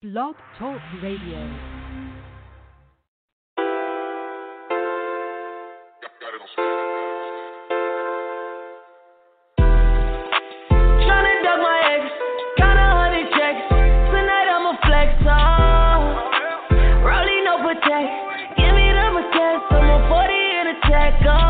[0.00, 1.42] Blog Talk Radio.
[21.10, 21.47] Tryna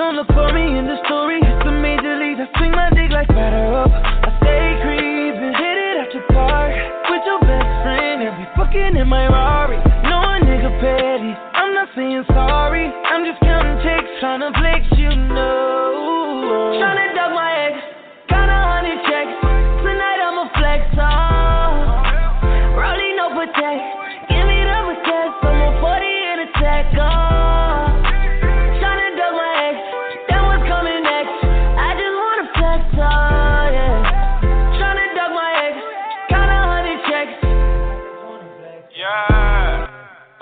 [0.00, 1.36] don't look for me in the story.
[1.44, 2.40] It's the major leagues.
[2.40, 3.92] I swing my dick like batter up.
[3.92, 6.72] I stay creeping, hit it at your park
[7.12, 9.76] with your best friend and we fucking in my Rari.
[10.08, 11.36] No a nigga petty.
[11.52, 12.88] I'm not saying sorry.
[12.88, 14.88] I'm just counting checks, trying to flex,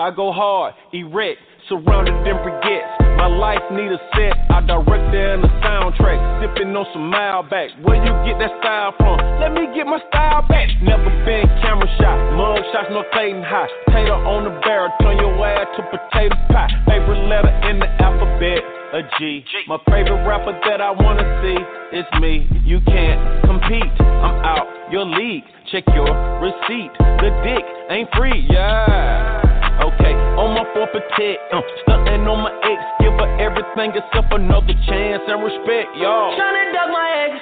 [0.09, 1.37] I go hard, erect,
[1.69, 2.97] surrounded in briquettes.
[3.21, 6.17] My life need a set, I direct it in the soundtrack.
[6.41, 7.77] Sipping on some Mile Back.
[7.85, 9.21] Where you get that style from?
[9.37, 10.73] Let me get my style back.
[10.81, 13.69] Never been camera shot, mug shots, no Clayton high.
[13.93, 16.73] Tater on the barrel, turn your ass to potato pie.
[16.89, 18.65] Favorite letter in the alphabet,
[18.97, 19.45] a G.
[19.69, 21.61] My favorite rapper that I wanna see
[22.01, 22.49] is me.
[22.65, 25.45] You can't compete, I'm out your league.
[25.69, 26.09] Check your
[26.41, 26.97] receipt.
[26.97, 29.58] The dick ain't free, yeah.
[29.79, 35.23] Okay, on my forfeit, uh, stunting on my ex, give her everything except another chance
[35.27, 36.35] and respect, y'all.
[36.35, 37.33] Tryna duck my ex,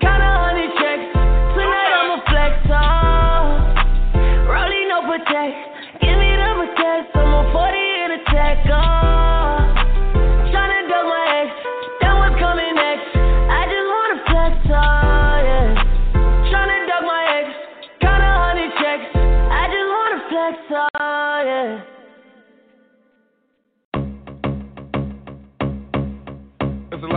[0.00, 1.04] count a hundred checks.
[1.52, 3.44] Tonight I'ma flex off.
[4.48, 5.56] Rolling no protect,
[6.00, 7.12] give me the protect.
[7.12, 8.64] I'm a 40 in a tech.
[8.72, 9.41] Oh.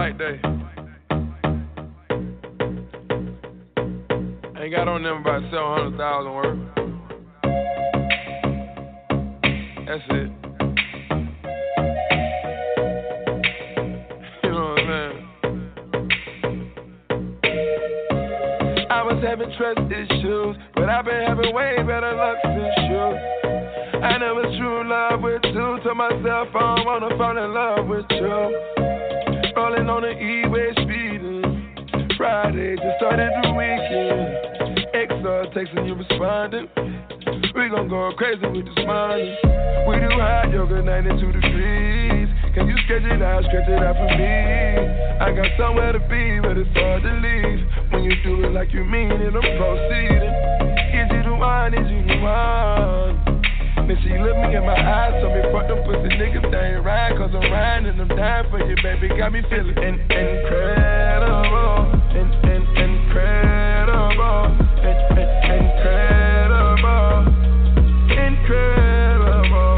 [0.07, 0.39] It's light day.
[4.61, 6.59] Ain't got on them about 700,000 worth.
[9.87, 10.31] That's it.
[14.43, 15.17] You know what I'm saying?
[18.91, 23.17] I was having trust issues, but I've been having way better luck since you.
[24.01, 25.79] I never true love with you.
[25.83, 28.94] Told myself I don't wanna fall in love with you.
[29.85, 31.45] On the E-way speeding.
[31.93, 34.81] Uh, Friday just started the weekend.
[34.91, 36.67] XR texting you responding.
[37.53, 39.37] We gon' go crazy with this money.
[39.87, 42.27] We do hot yoga 92 degrees.
[42.55, 44.25] Can you stretch it out, stretch it out for me?
[45.21, 47.61] I got somewhere to be, but it's hard to leave.
[47.93, 50.33] When you do it like you mean it, I'm proceeding.
[50.97, 51.73] Is you the one?
[51.75, 53.34] Is you the one?
[53.85, 56.83] Then she looked me in my eyes, told me fuck them pussy niggas, they ain't
[56.83, 59.09] right, cause I'm riding and I'm dying for you, baby.
[59.13, 61.85] Got me feeling in- incredible,
[62.17, 67.29] in- in- incredible, in- in- incredible,
[68.09, 69.77] incredible.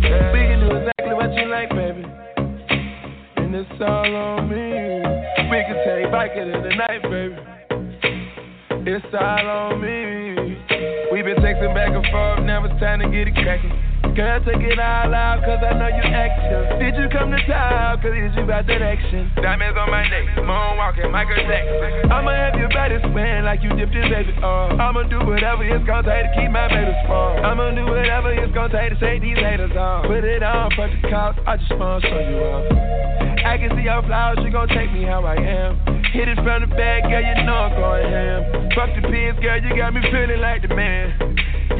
[0.00, 0.32] Yeah.
[0.32, 2.08] We can do exactly what you like, baby.
[3.36, 4.72] And it's all on me.
[5.52, 7.36] We can take biking in the night, baby.
[8.88, 10.56] It's all on me.
[11.12, 12.31] We been texting back and forth,
[12.82, 13.70] time to get it cracking.
[14.18, 16.82] Girl, take it all out, cause I know you action.
[16.82, 19.30] Did you come to town, cause it's you about that action?
[19.38, 22.10] Diamonds on my neck, moonwalking, Michael Jackson.
[22.10, 24.74] I'ma have your body swaying like you dipped in baby oil.
[24.74, 27.38] I'ma do whatever it's gonna take to keep my baby strong.
[27.46, 30.10] I'ma do whatever it's gonna take to take these haters off.
[30.10, 32.66] Put it on for the cops, I just wanna show you off.
[33.46, 35.78] I can see your flowers, she gon' take me how I am.
[36.10, 38.40] Hit it from the back, girl, you know I'm going ham.
[38.74, 41.31] Fuck the pins, girl, you got me feeling like the man.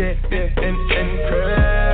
[0.02, 1.91] Yeah, yeah, and incredible,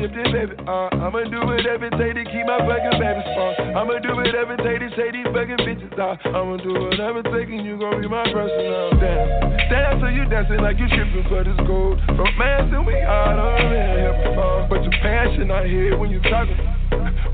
[0.00, 0.54] like you baby.
[0.64, 3.52] Uh, I'ma do whatever it take to keep my fucking baby strong.
[3.76, 6.16] I'ma do whatever it take to say these fucking bitches off.
[6.24, 9.28] I'ma do whatever it take and you gon' be my personal dance.
[9.68, 12.00] Dance so you dancing like you tripping for this gold.
[12.16, 14.66] Romancing we all done here before.
[14.72, 16.56] But your passion I hear when you talking.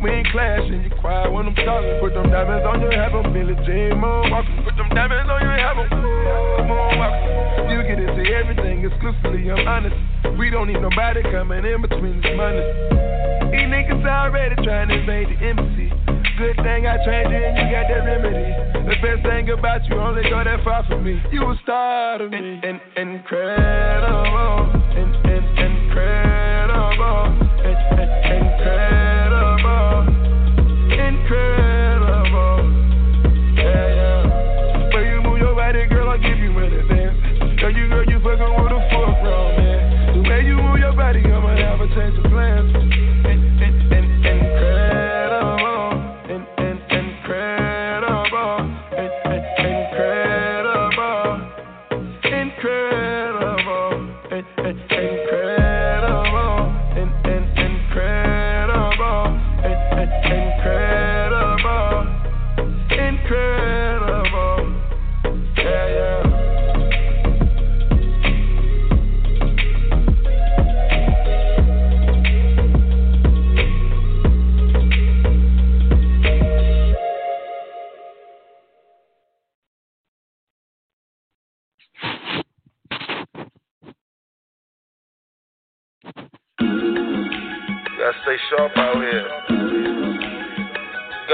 [0.03, 1.97] We ain't clashing, you quiet when I'm talking.
[2.03, 4.65] Put them diamonds on your head, I'm Billie Jean moonwalking.
[4.67, 7.71] Put them diamonds on your head, I'm moonwalking.
[7.73, 9.97] You get into everything exclusively, I'm honest.
[10.39, 12.61] We don't need nobody coming in between this money.
[13.53, 15.89] These niggas already trying to invade the embassy.
[16.37, 18.53] Good thing I trained you and you got that remedy.
[18.85, 21.23] The best thing about you only go that far from me.
[21.33, 22.37] You a star to me.
[22.37, 22.81] In, in,
[23.17, 24.69] incredible.
[24.93, 27.33] In, in, incredible.
[27.65, 29.06] In, in, incredible.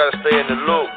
[0.02, 0.90] Gotta stay in the loop.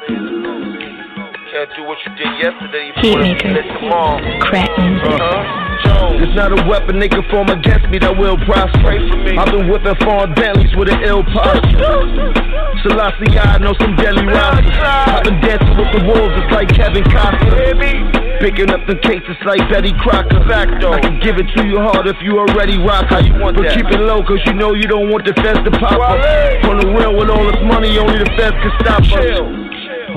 [1.52, 2.90] Can't do what you did yesterday.
[2.90, 3.78] You put it Heatmaker.
[3.78, 4.18] tomorrow.
[4.40, 5.20] Crack music.
[5.20, 5.84] Uh-huh.
[5.84, 6.26] Jones.
[6.26, 8.98] It's not a weapon they can form against me that will prosper.
[8.98, 9.38] For me.
[9.38, 12.34] I've been whipping foreign Bentleys with an ill posture.
[12.82, 14.74] Selassie, I know some deadly rosters.
[14.74, 18.25] I've been dancing with the wolves, it's like Kevin Costner.
[18.40, 20.44] Picking up the cases like Betty Crocker.
[20.44, 23.06] I can give it to you hard if you already rock.
[23.08, 23.76] How you want but that?
[23.76, 26.20] keep it low, cause you know you don't want the feds to pop up.
[26.68, 29.66] On the real with all this money, only the feds can stop us.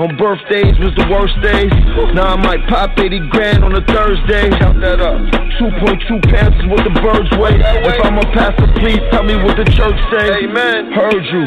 [0.00, 1.72] On birthdays was the worst days.
[2.12, 4.48] Now I might pop 80 grand on a Thursday.
[4.56, 5.20] Count that up.
[5.60, 7.60] 2.2 pounds is what the birds weigh.
[7.60, 10.44] If I'm a pastor, please tell me what the church say.
[10.44, 10.92] Amen.
[10.92, 11.44] Heard you.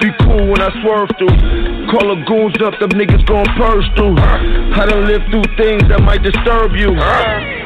[0.00, 1.69] Be cool when I swerve through.
[1.88, 4.18] Call the goons up, them niggas gon' purge through.
[4.18, 6.92] I done lived through things that might disturb you.
[6.92, 7.60] Uh,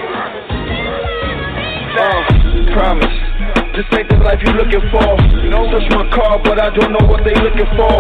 [2.73, 3.17] promise.
[3.75, 5.19] This ain't the life you looking for.
[5.75, 7.91] Search my car, but I don't know what they looking for.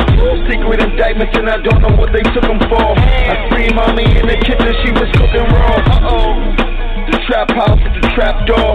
[0.46, 2.94] Secret indictments, and I don't know what they took them for.
[2.94, 6.73] I free mommy in the kitchen, she was cooking raw.
[7.11, 8.75] The trap house with the trap door.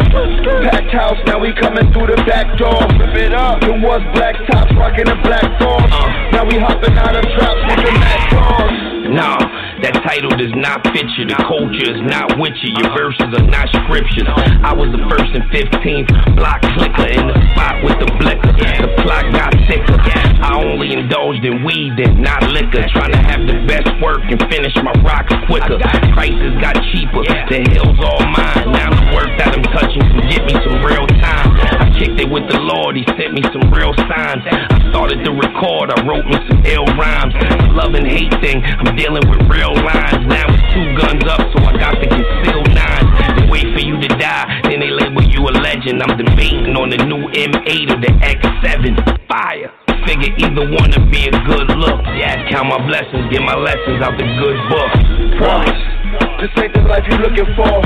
[0.70, 2.78] Packed house, now we coming through the back door.
[2.98, 3.64] Flip it up.
[3.64, 5.90] It was black tops, rocking a black force.
[5.90, 6.32] Uh.
[6.38, 7.94] Now we hopping out of traps with the
[8.30, 8.90] dogs.
[9.10, 9.42] Nah,
[9.82, 11.24] that title does not fit you.
[11.28, 12.76] The culture is not with you.
[12.76, 14.28] Your verses are not scriptures.
[14.64, 18.52] I was the first and 15th block clicker in the spot with the blicker.
[18.56, 19.96] The plot got thicker.
[20.44, 22.84] I only indulged in weed and not liquor.
[22.92, 25.80] Trying to have the best work and finish my rocks quicker.
[26.16, 27.24] Prices got cheaper.
[27.48, 28.76] The hill's all mine.
[28.76, 31.56] Now the work that I'm touching can get me some real time.
[31.56, 32.96] I kicked it with the Lord.
[32.96, 34.42] He sent me some real signs.
[34.48, 35.92] I started to record.
[35.92, 37.36] I wrote me some ill rhymes.
[37.76, 38.64] Love and hate thing.
[38.64, 40.24] I'm dealing with real lines.
[40.24, 43.06] Now it's two guns up, so I got the concealed nine.
[43.36, 46.02] They wait for you to die, then they label you a legend.
[46.02, 49.28] I'm debating on the new M8 or the X7.
[49.28, 49.70] Fire.
[50.08, 52.02] Figure either one to be a good look.
[52.16, 54.92] Yeah, count my blessings, get my lessons out the good book.
[55.38, 55.99] Promise.
[56.40, 57.84] This ain't the life you looking for.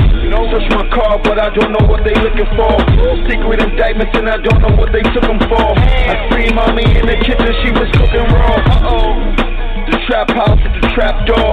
[0.54, 2.70] Search my car, but I don't know what they looking for.
[3.26, 5.74] Secret indictments, and I don't know what they took them for.
[5.74, 8.54] I free mommy in the kitchen, she was cooking raw.
[8.54, 9.90] Uh-oh.
[9.90, 11.50] The trap house with the trap door.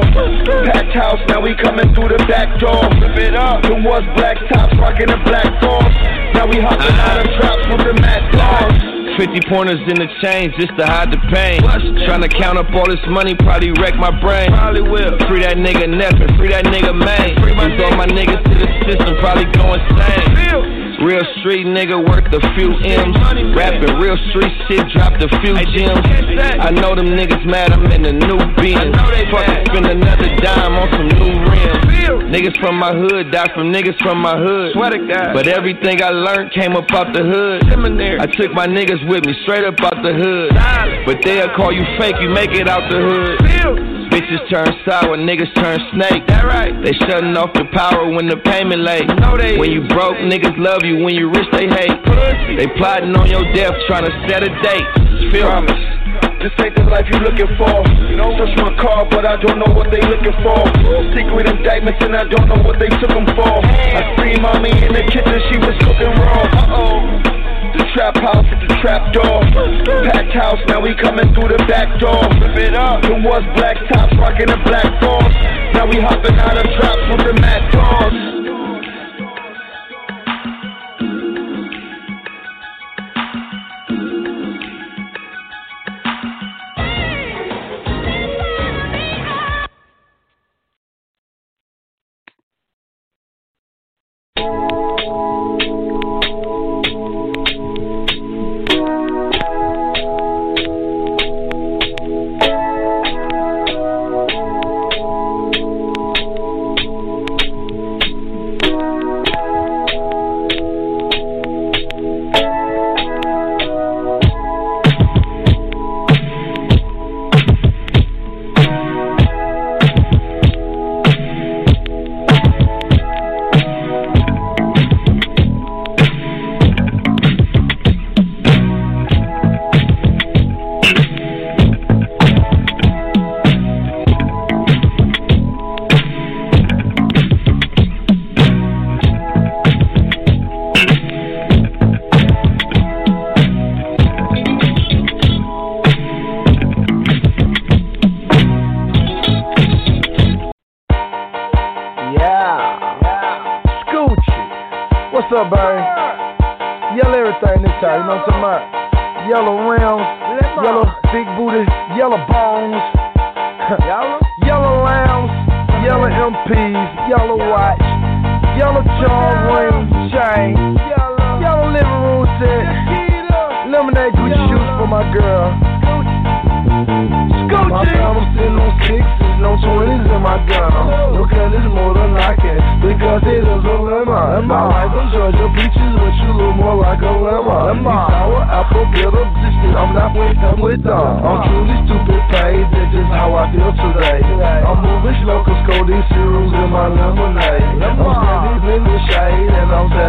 [0.70, 2.86] Packed house, now we coming through the back door.
[3.02, 3.66] Flip it up.
[3.66, 5.98] It was black tops, rocking a black force.
[6.38, 9.01] Now we hopping out of traps with the mad dogs.
[9.18, 11.62] 50 pointers in the chains just to hide the pain.
[12.06, 14.50] Trying to count up all this money, probably wreck my brain.
[14.52, 15.18] Probably will.
[15.28, 17.36] Free that nigga Neff and free that nigga Main.
[17.42, 20.81] Free my all my niggas to the system, probably go insane.
[21.02, 23.18] Real street nigga worth a few M's.
[23.58, 26.06] Rapping real street shit, dropped a few gems.
[26.62, 28.96] I know them niggas mad, I'm in the new Benz.
[29.34, 31.82] Fucking spend another dime on some new rims.
[32.32, 34.74] Niggas from my hood die from niggas from my hood.
[35.34, 37.66] But everything I learned came up out the hood.
[38.22, 40.54] I took my niggas with me straight up out the hood.
[41.06, 43.91] But they'll call you fake, you make it out the hood.
[44.12, 46.28] Bitches turn sour, niggas turn snake.
[46.28, 46.76] That right.
[46.84, 49.08] They shutting off the power when the payment late.
[49.24, 51.00] No, they when you broke, niggas love you.
[51.00, 51.96] When you rich, they hate.
[52.04, 52.60] Pussy.
[52.60, 54.88] They plotting on your death, trying to set a date.
[55.32, 55.80] Feel Promise.
[56.44, 57.72] This ain't the life you looking for.
[58.12, 60.60] You know, search my car, but I don't know what they looking for.
[61.16, 63.64] Secret indictments, and I don't know what they took them for.
[63.64, 66.44] I free mommy in the kitchen, she was cooking raw.
[66.52, 67.41] Uh oh.
[67.78, 69.42] The trap house at the trap door.
[70.12, 72.22] Packed house, now we coming through the back door.
[72.40, 73.04] Flip it up.
[73.06, 75.36] It was black tops, rocking the black force.
[75.74, 77.42] Now we hopping out of traps with the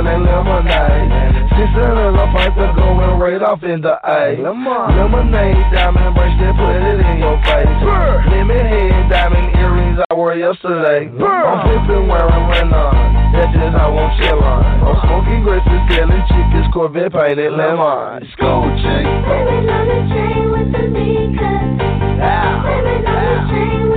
[0.02, 1.50] wine lemonade.
[1.54, 4.34] She said a little pipe to go and right off in the eye.
[4.40, 7.68] Lemonade, diamond brush, then put it in your face.
[8.30, 11.08] Lemon head, diamond earrings I wore yesterday.
[11.08, 13.32] I'm flipping wearing Renaissance.
[13.32, 14.82] That's just how I'm chillin'.
[14.82, 18.26] I'm smoking graces, selling chickens, Corvette painted lemon.
[18.32, 19.06] School chick.
[19.06, 21.78] Lemon on the chain with the V cut.
[22.18, 23.91] Lemon on the chain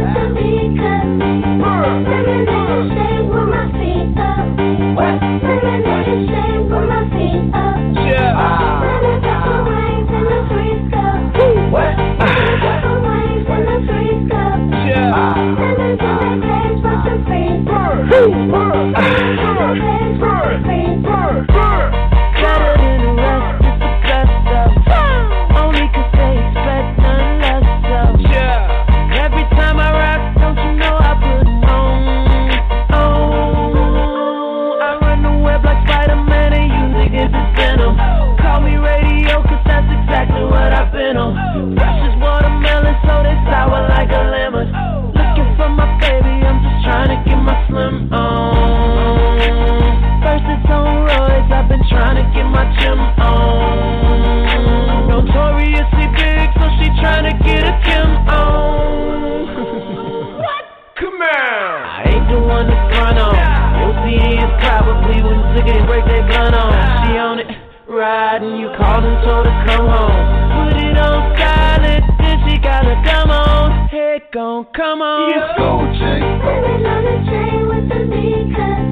[65.95, 66.71] break they blunt on.
[67.07, 67.47] She on it,
[67.87, 68.57] riding.
[68.59, 70.11] You called and told her come home.
[70.51, 73.87] Put it on silent, then she gotta come on.
[73.87, 75.31] Head gon' come on.
[75.31, 75.55] Yeah.
[75.57, 76.23] Gold chain.
[76.43, 78.83] Women on the train with the V cut.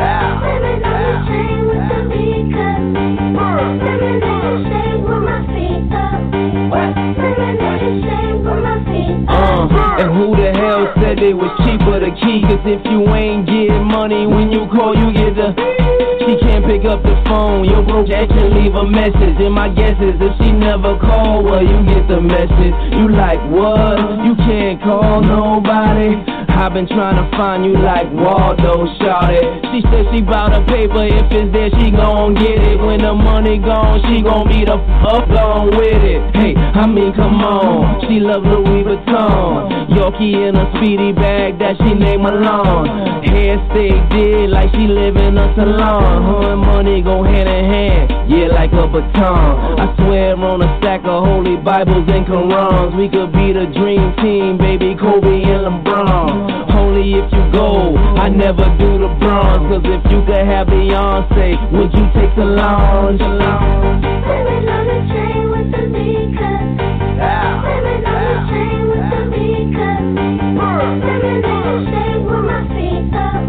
[0.00, 0.40] Yeah.
[0.40, 2.14] Women on the train with the V
[2.56, 2.80] cut.
[3.36, 6.20] Women in the shade with my feet up.
[6.72, 10.00] Women in the shade with my feet up.
[10.00, 12.40] And who the hell said it was cheaper to key?
[12.48, 15.95] Cause if you ain't getting money when you call, you get the.
[16.26, 17.64] She can't pick up the phone.
[17.64, 19.38] Your broke ass can leave a message.
[19.38, 22.74] And my guess is if she never call, well, you get the message.
[22.98, 24.24] You like what?
[24.26, 26.35] You can't call nobody.
[26.56, 29.44] I've been trying to find you like Waldo, shout it.
[29.70, 32.80] She said she bout a paper, if it's there, she gon' get it.
[32.80, 36.24] When the money gone, she gon' be the fuck gone with it.
[36.34, 38.00] Hey, I mean, come on.
[38.08, 39.86] She love Louis Vuitton.
[39.92, 43.22] Yorkie in a speedy bag that she named Malone.
[43.22, 46.42] Hair stay did like she live in a salon.
[46.42, 49.78] Her and money go hand in hand, yeah, like a baton.
[49.78, 52.96] I swear on a stack of holy Bibles and Qurans.
[52.96, 56.45] We could be the dream team, baby, Kobe and LeBron.
[56.96, 59.68] Only if you go, I never do the bronze.
[59.68, 63.20] Cause if you could have Beyonce, would you take the lounge?
[63.20, 66.24] Living on the train with the Living
[68.00, 69.20] on the train with the
[71.04, 73.44] Living in the shade with my feet up.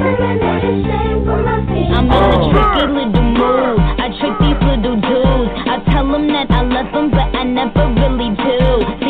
[0.00, 3.84] Living in the shade with my feet I'm in a tricky little mood.
[4.00, 5.52] I trick these little dudes.
[5.68, 9.05] I tell them that I love them, but I never really do.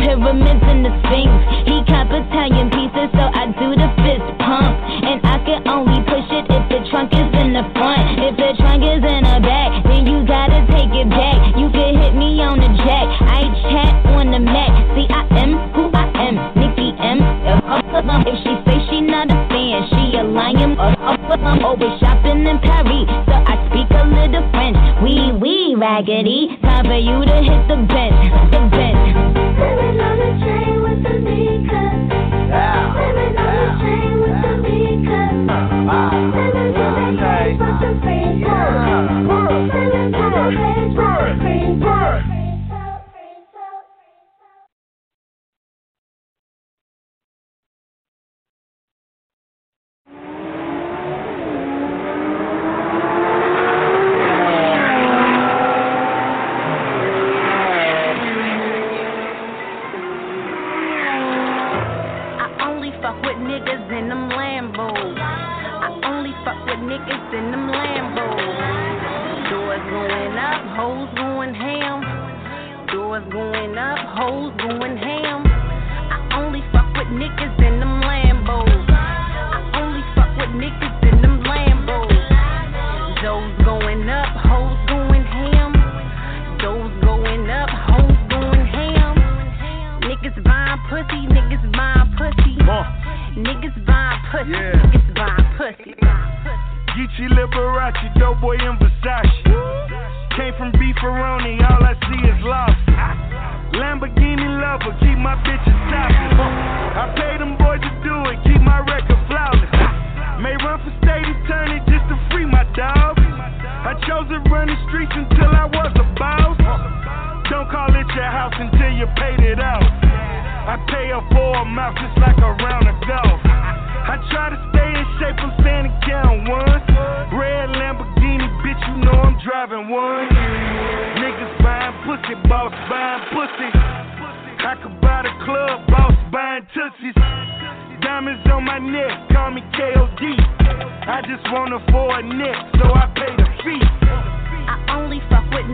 [0.00, 1.30] Pyramids and the Sphinx.
[1.68, 4.72] He cop Italian pieces, so I do the fist pump,
[5.04, 8.16] and I can only push it if the trunk is in the front.
[8.16, 11.38] If the trunk is in the back, then you gotta take it back.
[11.60, 13.08] You can hit me on the jack.
[13.28, 14.72] I chat on the Mac.
[14.96, 16.34] See, I am who I am.
[16.56, 17.18] Nikki M.
[18.24, 20.78] If she say she not a fan, she a lion.
[20.80, 24.78] Always shopping in Paris, so I speak a little French.
[25.02, 25.49] We, wee
[25.80, 28.20] raggedy, time for you to hit the bench,
[28.52, 29.16] the bench.
[29.56, 31.89] Living on the train with the Living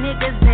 [0.06, 0.45] niggas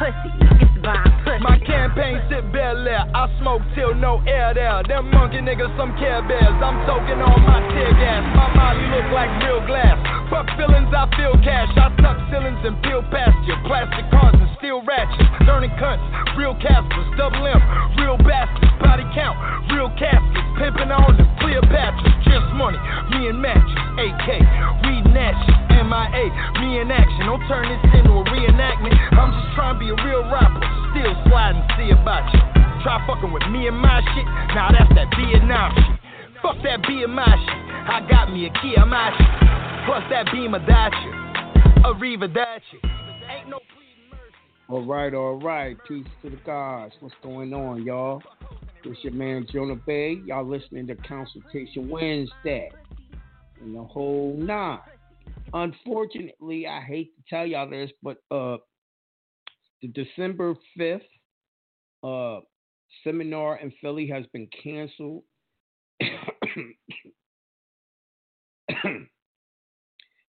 [0.00, 1.44] pussy, niggas buying pussy.
[1.44, 4.80] My campaign sit Air, I smoke till no air there.
[4.88, 6.56] Them monkey niggas some care bears.
[6.64, 8.24] I'm soaking on my tear gas.
[8.32, 10.00] My molly look like real glass.
[10.32, 11.68] Fuck feelings, I feel cash.
[11.76, 13.60] I tuck ceilings and peel pasture.
[13.68, 15.28] Plastic cars and steel ratchets.
[15.44, 16.02] Turning cunts,
[16.40, 17.60] real Caspers, double M,
[18.00, 18.72] real bastards.
[18.80, 19.36] Body count,
[19.70, 20.48] real caskets.
[20.56, 22.08] Pimping on the Cleopatra.
[22.24, 22.80] Just money,
[23.12, 23.76] me and matches.
[24.00, 24.26] AK,
[24.88, 25.59] we natchez.
[25.90, 26.30] MIA,
[26.62, 27.26] me in action.
[27.26, 28.94] Don't turn this into a reenactment.
[29.18, 30.62] I'm just trying to be a real rapper.
[30.94, 32.40] Still sliding, see about you.
[32.86, 34.24] Try fucking with me and my shit.
[34.54, 36.00] Now nah, that's that Vietnam shit.
[36.40, 37.60] Fuck that BMI shit.
[37.90, 39.84] I got me a Kia Mashi.
[39.84, 41.20] Plus that Beamer Dacia.
[41.84, 42.78] Arrivederci.
[43.28, 43.58] Ain't no
[44.68, 45.76] All right, all right.
[45.88, 46.94] Peace to the gods.
[47.00, 48.22] What's going on, y'all?
[48.84, 50.20] It's your man Jonah Bey.
[50.24, 52.70] Y'all listening to Consultation Wednesday.
[53.60, 54.78] And the whole nine.
[55.52, 58.58] Unfortunately, I hate to tell y'all this, but uh
[59.82, 61.00] the December 5th
[62.02, 62.40] uh
[63.04, 65.24] seminar in Philly has been canceled.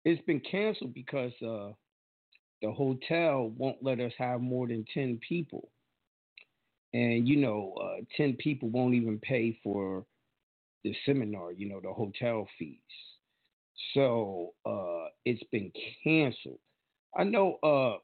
[0.06, 1.72] it's been canceled because uh,
[2.62, 5.70] the hotel won't let us have more than 10 people.
[6.94, 10.06] And, you know, uh, 10 people won't even pay for
[10.84, 12.80] the seminar, you know, the hotel fees.
[13.94, 15.72] So uh, it's been
[16.04, 16.60] canceled.
[17.18, 17.98] I know, uh,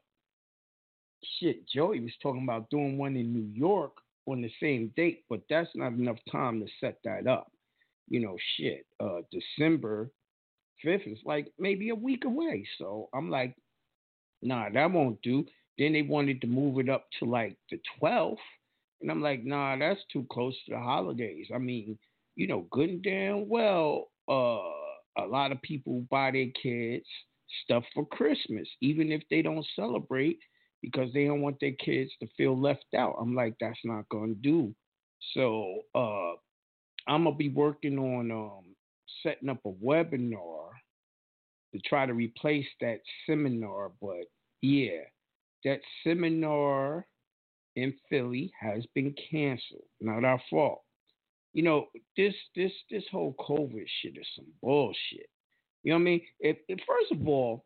[1.39, 3.93] shit, Joey was talking about doing one in New York
[4.25, 7.51] on the same date, but that's not enough time to set that up.
[8.07, 10.09] You know, shit, uh, December
[10.85, 12.65] 5th is like maybe a week away.
[12.77, 13.55] So I'm like,
[14.41, 15.45] nah, that won't do.
[15.77, 18.37] Then they wanted to move it up to like the 12th.
[19.01, 21.47] And I'm like, nah, that's too close to the holidays.
[21.53, 21.97] I mean,
[22.35, 24.59] you know, good and damn well, uh,
[25.17, 27.05] a lot of people buy their kids
[27.63, 30.39] stuff for Christmas, even if they don't celebrate
[30.81, 33.15] because they don't want their kids to feel left out.
[33.19, 34.75] I'm like, that's not gonna do.
[35.33, 36.33] So uh,
[37.07, 38.75] I'm gonna be working on um,
[39.21, 40.69] setting up a webinar
[41.73, 43.91] to try to replace that seminar.
[44.01, 44.25] But
[44.61, 45.01] yeah,
[45.63, 47.05] that seminar
[47.75, 49.85] in Philly has been canceled.
[50.01, 50.83] Not our fault.
[51.53, 51.87] You know,
[52.17, 55.29] this this this whole COVID shit is some bullshit.
[55.83, 56.21] You know what I mean?
[56.39, 57.65] If, if first of all,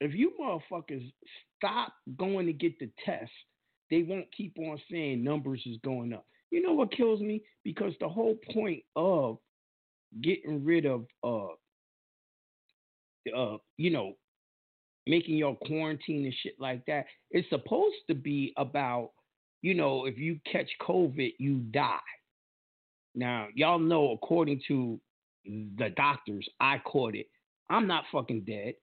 [0.00, 1.12] if you motherfuckers
[1.56, 3.32] stop going to get the test,
[3.90, 6.26] they won't keep on saying numbers is going up.
[6.50, 7.42] You know what kills me?
[7.64, 9.38] Because the whole point of
[10.22, 11.48] getting rid of uh
[13.36, 14.12] uh you know
[15.06, 19.10] making your quarantine and shit like that it's supposed to be about
[19.62, 21.98] you know if you catch covid you die
[23.16, 25.00] now y'all know according to
[25.44, 27.26] the doctors i caught it
[27.70, 28.74] i'm not fucking dead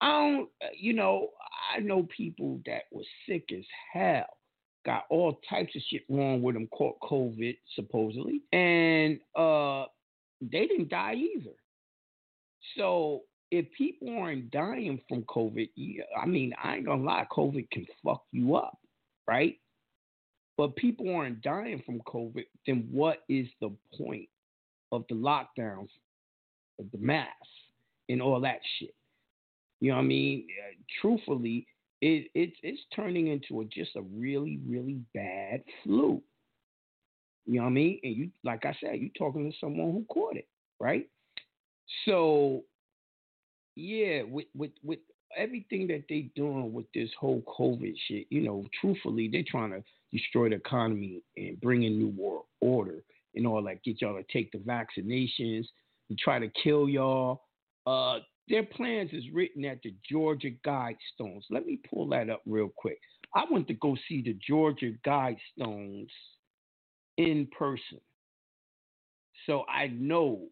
[0.00, 1.28] i don't uh, you know
[1.74, 4.26] i know people that was sick as hell
[4.84, 9.84] got all types of shit wrong with them caught covid supposedly and uh
[10.40, 11.54] they didn't die either.
[12.76, 15.68] So if people aren't dying from COVID,
[16.20, 18.78] I mean, I ain't gonna lie, COVID can fuck you up,
[19.26, 19.56] right?
[20.56, 24.28] But people aren't dying from COVID, then what is the point
[24.90, 25.90] of the lockdowns,
[26.78, 27.32] of the masks,
[28.08, 28.94] and all that shit?
[29.80, 30.46] You know what I mean?
[30.50, 31.66] Uh, truthfully,
[32.00, 36.22] it, it's it's turning into a, just a really really bad flu.
[37.46, 38.00] You know what I mean?
[38.02, 40.48] And you, like I said, you're talking to someone who caught it,
[40.80, 41.08] right?
[42.04, 42.64] So,
[43.76, 44.98] yeah, with with with
[45.36, 49.82] everything that they doing with this whole COVID shit, you know, truthfully, they're trying to
[50.12, 53.02] destroy the economy and bring in new world order
[53.34, 53.82] and all that.
[53.84, 55.66] Get y'all to take the vaccinations
[56.08, 57.42] and try to kill y'all.
[57.86, 61.42] Uh, their plans is written at the Georgia Guidestones.
[61.50, 62.98] Let me pull that up real quick.
[63.34, 66.08] I went to go see the Georgia Guidestones
[67.16, 68.00] in person.
[69.46, 70.46] So I know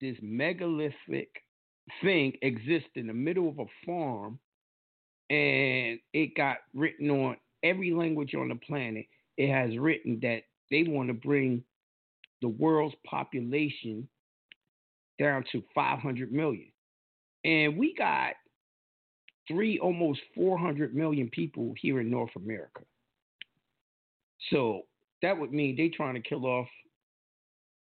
[0.00, 1.30] this megalithic
[2.02, 4.38] thing exists in the middle of a farm
[5.30, 9.06] and it got written on every language on the planet.
[9.36, 11.64] It has written that they want to bring
[12.42, 14.08] the world's population
[15.18, 16.70] down to 500 million.
[17.44, 18.34] And we got
[19.48, 22.82] three, almost 400 million people here in North America.
[24.50, 24.82] So
[25.22, 26.66] that would mean they're trying to kill off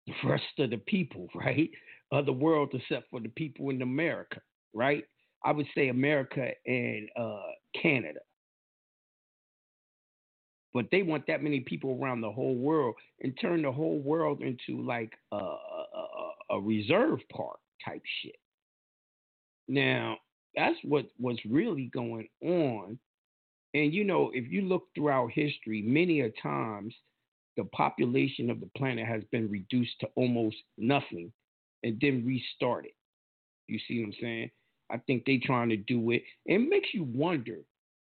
[0.07, 1.71] the rest of the people, right?
[2.13, 4.41] Of the world except for the people in America,
[4.75, 5.05] right?
[5.45, 8.21] I would say America and uh, Canada.
[10.77, 14.43] but they want that many people around the whole world and turn the whole world
[14.43, 18.37] into like a, a, a reserve park type shit.
[19.69, 20.19] Now,
[20.55, 22.99] that's what was really going on.
[23.73, 26.95] And you know, if you look throughout history, many a times
[27.57, 31.33] the population of the planet has been reduced to almost nothing
[31.87, 32.95] and then restart it.
[33.69, 34.51] You see what I'm saying?
[34.91, 36.23] I think they trying to do it.
[36.45, 37.59] It makes you wonder,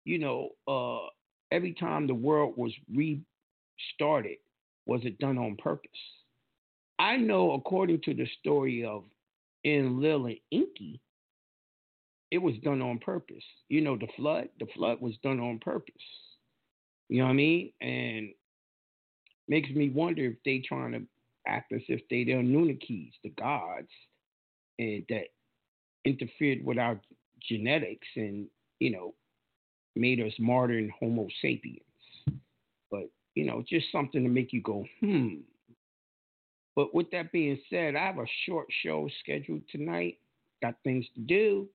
[0.04, 1.08] you know, uh,
[1.50, 4.38] every time the world was restarted,
[4.86, 5.90] was it done on purpose?
[6.98, 9.04] I know, according to the story of
[9.64, 11.00] Enlil and Enki,
[12.30, 13.44] it was done on purpose.
[13.68, 15.94] You know, the flood, the flood was done on purpose.
[17.08, 17.72] You know what I mean?
[17.80, 18.30] And
[19.48, 21.02] makes me wonder if they trying to
[21.46, 23.88] act as if they the Anunnakis, the gods,
[24.78, 25.26] and that
[26.04, 27.00] interfered with our
[27.40, 28.46] genetics and
[28.78, 29.14] you know
[29.96, 31.80] made us modern Homo sapiens.
[32.90, 35.36] But you know, just something to make you go, hmm.
[36.74, 40.18] But with that being said, I have a short show scheduled tonight.
[40.62, 41.68] Got things to do.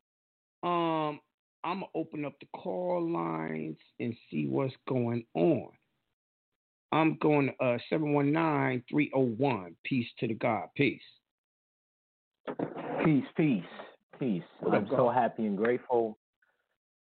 [0.64, 1.20] Um,
[1.64, 5.70] I'm gonna open up the call lines and see what's going on.
[6.92, 9.76] I'm going uh 719-301.
[9.84, 10.68] Peace to the God.
[10.76, 11.02] Peace.
[13.04, 13.64] Peace, peace,
[14.20, 14.44] peace.
[14.62, 15.16] What I'm so God?
[15.16, 16.18] happy and grateful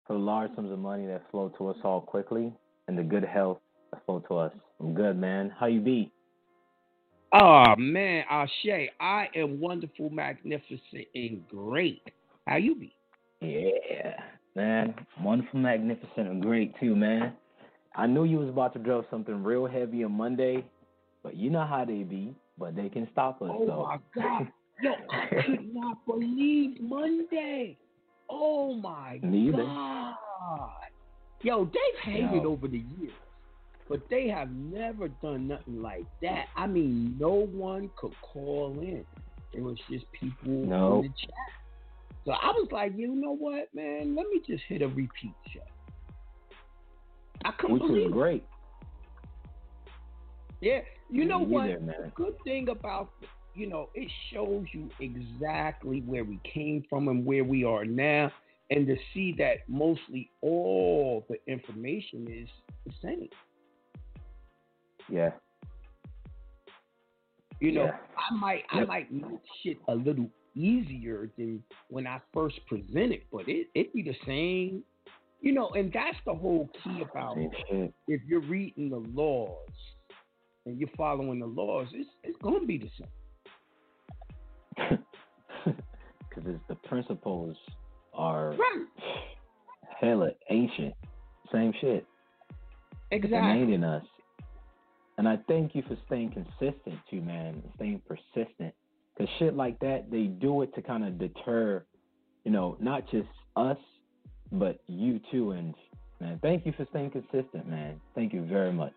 [0.05, 2.53] for the large sums of money that flow to us all quickly
[2.87, 3.59] and the good health
[3.91, 4.53] that flow to us.
[4.79, 5.53] I'm good, man.
[5.57, 6.11] How you be?
[7.33, 12.01] Oh man, Ashe, I am wonderful, magnificent, and great.
[12.47, 12.95] How you be?
[13.41, 14.19] Yeah,
[14.55, 14.95] man.
[15.21, 17.33] Wonderful, magnificent, and great too, man.
[17.97, 20.63] I knew you was about to drop something real heavy on Monday,
[21.23, 22.35] but you know how they be.
[22.59, 23.49] But they can stop us.
[23.51, 23.83] Oh though.
[23.83, 24.47] my God.
[24.81, 27.77] Yo, I could not believe Monday.
[28.29, 29.63] Oh my Neither.
[29.63, 30.15] God.
[31.41, 32.49] Yo, they've hated Yo.
[32.49, 33.13] over the years,
[33.87, 36.45] but they have never done nothing like that.
[36.55, 39.05] I mean, no one could call in.
[39.53, 40.95] It was just people No.
[40.95, 41.29] in the chat.
[42.25, 44.15] So I was like, you know what, man?
[44.15, 45.59] Let me just hit a repeat show.
[47.47, 48.43] I couldn't Which believe is great.
[50.59, 51.67] Yeah, you know what?
[51.81, 51.93] man.
[52.03, 53.09] The good thing about
[53.55, 58.31] you know it shows you exactly where we came from and where we are now,
[58.69, 62.49] and to see that mostly all the information is
[62.85, 63.29] the same.
[65.09, 65.31] Yeah.
[67.61, 67.97] You know, Yeah.
[68.17, 73.47] I might I might make shit a little easier than when I first presented, but
[73.47, 74.83] it it be the same.
[75.41, 77.93] You know, and that's the whole key about it.
[78.07, 79.57] if you're reading the laws
[80.65, 83.09] and you're following the laws, it's it's gonna be the same.
[86.29, 87.57] Because the principles
[88.13, 88.85] are Right.
[89.99, 90.93] hella ancient.
[91.51, 92.05] Same shit.
[93.11, 93.73] Exactly.
[93.73, 94.03] In us.
[95.17, 98.73] And I thank you for staying consistent too, man, staying persistent.
[99.15, 101.83] Because shit like that, they do it to kind of deter,
[102.43, 103.77] you know, not just us,
[104.51, 105.51] but you too.
[105.51, 105.73] And
[106.19, 107.99] man, thank you for staying consistent, man.
[108.15, 108.95] Thank you very much.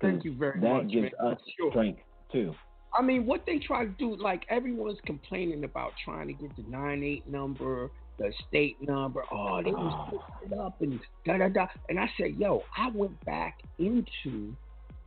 [0.00, 1.32] Thank you very that much, That gives man.
[1.32, 1.70] us Sure.
[1.70, 2.00] strength
[2.32, 2.54] too.
[2.98, 6.62] I mean, what they try to do, like everyone's complaining about trying to get the
[6.70, 9.24] nine eight number, the state number.
[9.30, 10.18] Oh, they was Oh.
[10.40, 11.66] putting it up and da da da.
[11.88, 14.54] And I said, yo, I went back into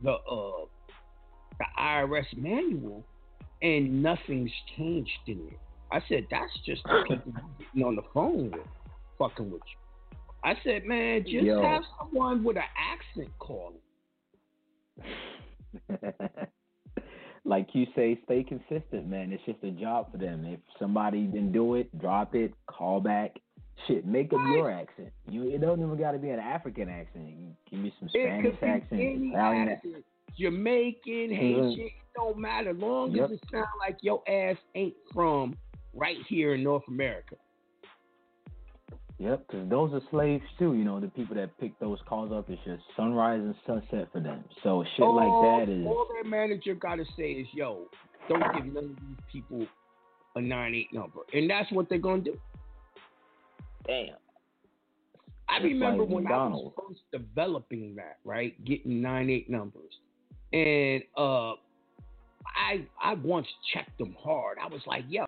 [0.02, 0.66] the uh
[1.58, 3.04] the IRS manual,
[3.62, 5.58] and nothing's changed in it.
[5.92, 7.04] I said, that's just the
[7.58, 8.66] people on the phone with,
[9.18, 9.76] fucking with you.
[10.44, 11.62] I said, man, just Yo.
[11.62, 13.74] have someone with an accent call.
[17.44, 19.32] like you say, stay consistent, man.
[19.32, 20.44] It's just a job for them.
[20.44, 23.36] If somebody didn't do it, drop it, call back.
[23.86, 25.08] Shit, make up your accent.
[25.28, 27.30] You it don't even got to be an African accent.
[27.36, 30.04] You give me some Spanish accent, Italian accent.
[30.38, 31.36] Jamaican, Mhm.
[31.36, 32.72] Haitian, it don't matter.
[32.74, 33.24] Long Yep.
[33.24, 35.56] as it sound like your ass ain't from
[35.94, 37.36] right here in North America.
[39.22, 40.74] Yep, because those are slaves too.
[40.74, 44.20] You know, the people that pick those calls up, it's just sunrise and sunset for
[44.20, 44.42] them.
[44.64, 47.86] So shit all, like that is all their manager gotta say is, yo,
[48.28, 49.66] don't give none of these people
[50.34, 51.20] a nine eight number.
[51.32, 52.36] And that's what they're gonna do.
[53.86, 54.16] damn.
[55.48, 56.74] I Just remember like when McDonald's.
[56.76, 58.52] I was first developing that, right?
[58.64, 59.92] Getting nine eight numbers.
[60.52, 61.52] And uh
[62.44, 64.58] I I once checked them hard.
[64.60, 65.26] I was like, yo,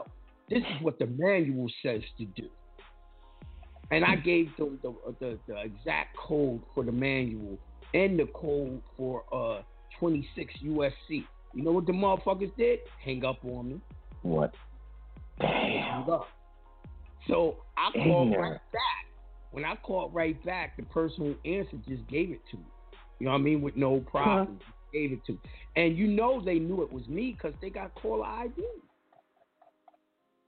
[0.50, 2.48] this is what the manual says to do.
[3.90, 7.58] And I gave them the, the, the exact code for the manual
[7.92, 9.62] and the code for uh
[9.98, 11.24] 26 USC.
[11.54, 12.80] You know what the motherfuckers did?
[13.04, 13.80] Hang up on me.
[14.22, 14.54] What?
[15.40, 16.26] Hang up.
[17.28, 19.06] So I called right back.
[19.52, 22.64] When I called right back, the person who answered just gave it to me.
[23.20, 23.62] You know what I mean?
[23.62, 24.58] With no problem.
[24.92, 25.38] Gave it to me.
[25.76, 28.62] And you know they knew it was me because they got caller ID.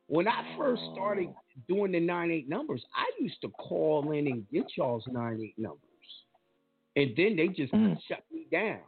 [0.09, 1.29] When I first started
[1.69, 5.81] doing the 98 numbers, I used to call in and get y'all's 98 numbers.
[6.97, 7.73] And then they just
[8.09, 8.81] shut me down.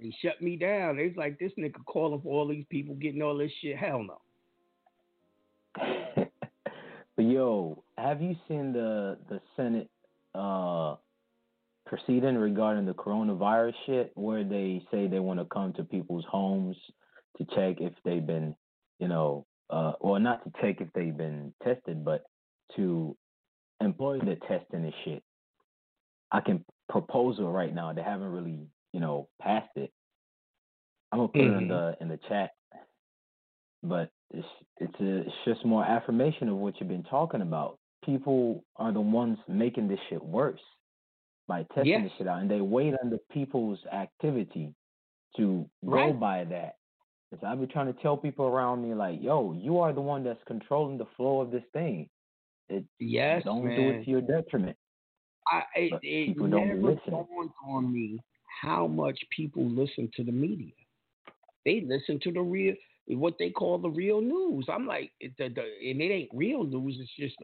[0.00, 0.96] They shut me down.
[0.96, 3.76] They was like, this nigga calling for all these people getting all this shit.
[3.76, 4.20] Hell no.
[7.16, 9.88] But yo, have you seen the the Senate
[10.34, 10.96] uh
[11.86, 16.76] proceeding regarding the coronavirus shit where they say they want to come to people's homes
[17.38, 18.56] to check if they've been,
[18.98, 22.24] you know, uh well not to take if they've been tested, but
[22.76, 23.16] to
[23.80, 25.22] employ the testing and shit.
[26.32, 27.92] I can propose it right now.
[27.92, 29.92] They haven't really, you know, passed it.
[31.12, 31.68] I'm gonna put it in Mhm.
[31.68, 32.52] the in the chat.
[33.82, 34.48] But it's
[34.78, 37.78] it's a, it's just more affirmation of what you've been talking about.
[38.04, 40.60] People are the ones making this shit worse
[41.48, 42.02] by testing Yes.
[42.04, 44.74] this shit out, and they wait on the people's activity
[45.36, 46.76] to go by that.
[47.34, 50.22] Because I've been trying to tell people around me, like, yo, you are the one
[50.22, 52.08] that's controlling the flow of this thing.
[52.68, 54.76] It Yes, don't do it to your detriment.
[55.48, 57.10] I, it, it people don't never listen.
[57.10, 58.20] dawned on me
[58.62, 60.72] how much people listen to the media.
[61.64, 62.74] They listen to the real,
[63.08, 64.66] what they call the real news.
[64.72, 66.98] I'm like, the, the, and it ain't real news.
[67.00, 67.36] It's just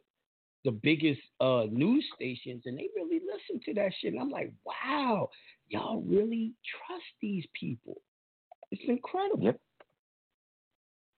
[0.64, 4.12] the biggest uh, news stations, and they really listen to that shit.
[4.12, 5.30] And I'm like, wow,
[5.68, 6.52] y'all really
[6.86, 8.00] trust these people.
[8.70, 9.42] It's incredible.
[9.42, 9.60] Yep.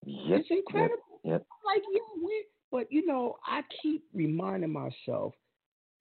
[0.04, 0.40] Yep.
[0.40, 1.20] It's incredible.
[1.24, 1.32] Yep.
[1.32, 1.46] Yep.
[1.64, 5.34] Like, yeah, we, but you know, I keep reminding myself,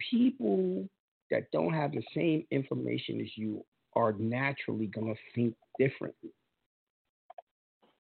[0.09, 0.87] people
[1.29, 3.63] that don't have the same information as you
[3.95, 6.31] are naturally gonna think differently.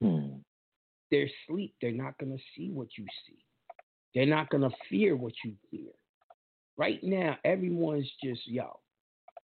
[0.01, 0.37] Hmm.
[1.11, 1.75] They're asleep.
[1.81, 3.45] They're not gonna see what you see.
[4.15, 5.91] They're not gonna fear what you fear.
[6.77, 8.79] Right now, everyone's just yo.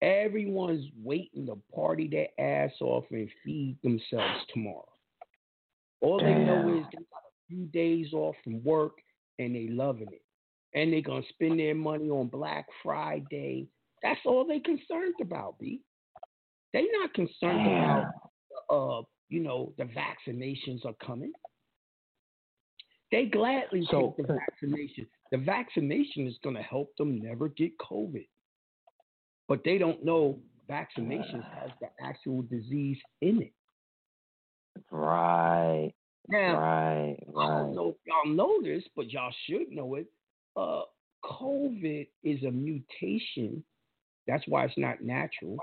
[0.03, 4.94] Everyone's waiting to party their ass off and feed themselves tomorrow.
[6.05, 8.99] All they know is they got a few days off from work
[9.39, 10.23] and they loving it.
[10.75, 13.69] And they gonna spend their money on Black Friday.
[14.03, 15.81] That's all they concerned about, B.
[16.73, 18.13] They not concerned about
[18.71, 21.33] uh, you know, the vaccinations are coming.
[23.11, 25.07] They gladly So- take the vaccination.
[25.31, 28.27] The vaccination is going to help them never get COVID.
[29.49, 30.39] But they don't know
[30.69, 33.53] vaccinations has the actual disease in it.
[34.91, 35.93] Right.
[36.29, 37.17] Now, right.
[37.39, 40.07] I don't know if y'all know this, but y'all should know it.
[40.57, 40.83] Uh,
[41.25, 43.63] COVID is a mutation.
[44.27, 45.59] That's why it's not natural.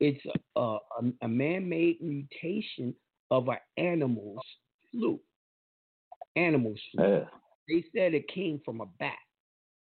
[0.00, 0.20] It's
[0.56, 0.78] a, a,
[1.22, 2.94] a man-made mutation
[3.30, 4.44] of an animal's
[4.90, 5.18] flu.
[6.36, 7.04] Animal's flu.
[7.04, 7.26] Ugh.
[7.68, 9.12] They said it came from a bat,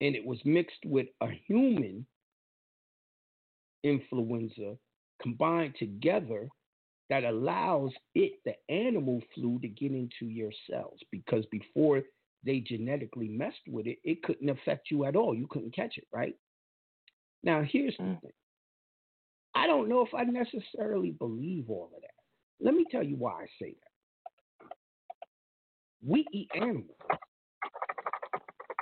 [0.00, 2.06] and it was mixed with a human
[3.84, 4.76] influenza
[5.20, 6.48] combined together
[7.10, 12.02] that allows it, the animal flu, to get into your cells because before
[12.44, 15.34] they genetically messed with it, it couldn't affect you at all.
[15.34, 16.36] You couldn't catch it, right?
[17.42, 18.20] Now, here's the mm.
[18.20, 18.32] thing
[19.54, 22.64] I don't know if I necessarily believe all of that.
[22.64, 24.68] Let me tell you why I say that.
[26.04, 26.96] We eat animals.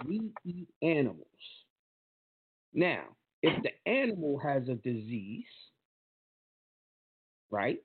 [0.06, 1.26] We eat animals.
[2.74, 3.04] Now,
[3.42, 5.44] if the animal has a disease,
[7.50, 7.78] right?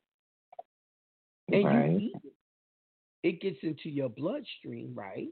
[1.54, 1.92] And Right.
[1.92, 2.34] you eat it,
[3.24, 5.30] it gets into your bloodstream, right?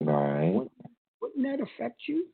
[0.00, 0.68] Right.
[1.20, 2.28] Wouldn't that affect you?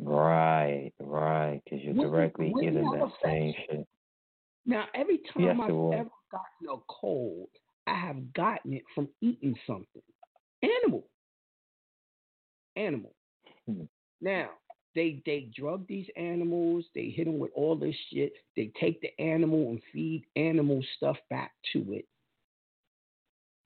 [0.00, 0.92] Right.
[0.98, 1.60] Right.
[1.64, 3.54] Because you're Wouldn't- directly wouldn't getting that that same you?
[3.70, 3.88] shit.
[4.66, 7.50] Now, every time Yes, I've ever gotten a cold,
[7.86, 10.02] I have gotten it from eating something.
[10.62, 11.08] Animal.
[12.76, 13.14] Animal.
[13.66, 13.84] Hmm.
[14.20, 14.50] Now,
[14.94, 19.18] they they drug these animals, they hit them with all this shit, they take the
[19.20, 22.06] animal and feed animal stuff back to it.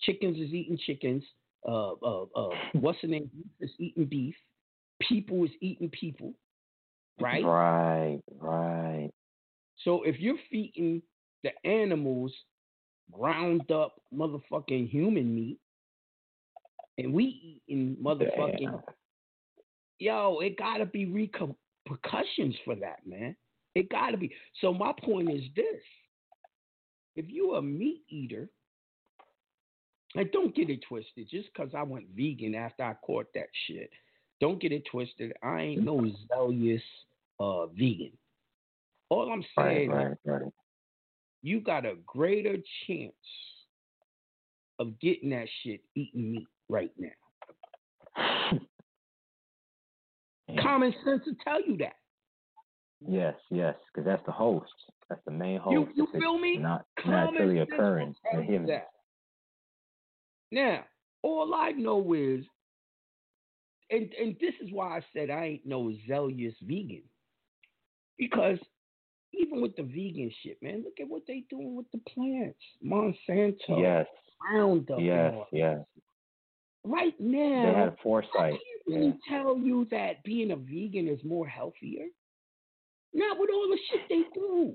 [0.01, 1.25] Chickens is eating chickens.
[1.67, 3.31] Uh, uh, uh, what's the name?
[3.35, 4.35] Beef is eating beef.
[5.01, 6.33] People is eating people.
[7.21, 7.45] Right?
[7.45, 8.21] Right.
[8.39, 9.11] Right.
[9.85, 11.03] So if you're feeding
[11.43, 12.33] the animals
[13.13, 15.59] ground up motherfucking human meat,
[16.97, 18.81] and we eating motherfucking Damn.
[19.99, 23.37] Yo, it gotta be repercussions for that, man.
[23.75, 24.33] It gotta be.
[24.61, 25.83] So my point is this:
[27.17, 28.49] if you a meat eater,
[30.15, 33.91] and don't get it twisted, just because I went vegan after I caught that shit,
[34.41, 35.33] don't get it twisted.
[35.43, 36.83] I ain't no zealous
[37.41, 38.13] uh, vegan.
[39.11, 40.17] All I'm saying is Right.
[40.25, 40.43] Right.
[41.43, 43.13] you got a greater chance
[44.79, 47.09] of getting that shit eating meat right now.
[50.61, 51.97] Common sense will tell you that.
[53.07, 54.73] Yes, yes, because that's the host.
[55.09, 55.73] That's the main host.
[55.73, 56.57] You, you it's feel me?
[56.59, 58.67] Not naturally occurring in him.
[58.67, 58.89] that.
[60.51, 60.85] Now,
[61.23, 62.45] all I know is,
[63.91, 67.03] and and this is why I said I ain't no zealous vegan,
[68.19, 68.59] because
[69.33, 73.81] even with the vegan shit, man, look at what they doing with the plants, Monsanto,
[73.81, 74.07] Yes,
[74.53, 75.79] Roundup, yes, yes.
[76.85, 78.59] Right now, They had foresight.
[78.89, 79.11] Yeah.
[79.29, 82.07] tell you that being a vegan is more healthier.
[83.15, 84.75] Not with all the shit they do.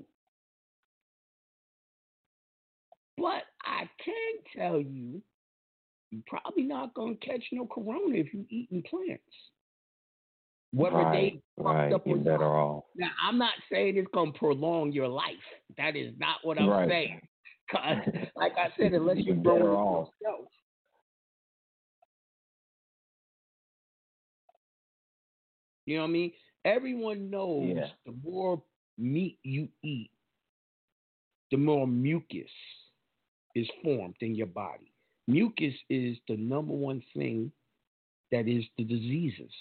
[3.16, 4.14] But I can
[4.56, 5.22] tell you,
[6.10, 9.22] you're probably not gonna catch no corona if you eating plants.
[10.72, 11.90] Whether right, they right.
[11.90, 12.84] fucked up or better off.
[12.96, 15.34] Now, I'm not saying it's gonna prolong your life.
[15.76, 16.88] That is not what I'm Right.
[16.88, 17.20] saying.
[17.70, 17.98] 'Cause,
[18.36, 20.10] like I said, unless You're growing better it off.
[20.20, 20.48] yourself.
[25.86, 26.32] You know what I mean?
[26.64, 27.90] Everyone knows Yeah.
[28.06, 28.62] the more
[28.96, 30.10] meat you eat,
[31.50, 32.50] the more mucus
[33.54, 34.92] is formed in your body.
[35.26, 37.52] Mucus is the number one thing
[38.30, 39.52] that is the diseases.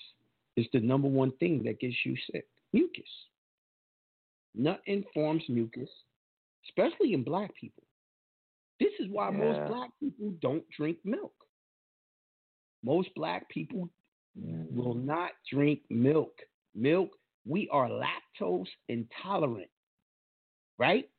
[0.55, 2.47] It's the number one thing that gets you sick.
[2.74, 3.09] Mucus.
[4.55, 5.89] Nothing forms mucus,
[6.65, 7.84] especially in black people.
[8.80, 9.38] This is why Yeah.
[9.38, 11.34] most black people don't drink milk.
[12.84, 13.89] Most black people
[14.36, 16.34] will not drink milk.
[16.75, 17.09] Milk,
[17.45, 19.69] we are lactose intolerant,
[20.79, 21.09] right?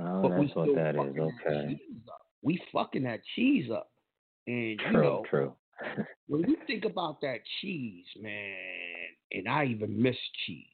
[0.00, 0.96] Oh, but we that's what that is.
[0.96, 1.80] fucking that Okay.
[2.42, 3.90] We fucking that cheese up.
[4.46, 5.54] And you True, know, true.
[6.26, 8.54] when you think about that cheese, man,
[9.32, 10.66] and I even miss cheese.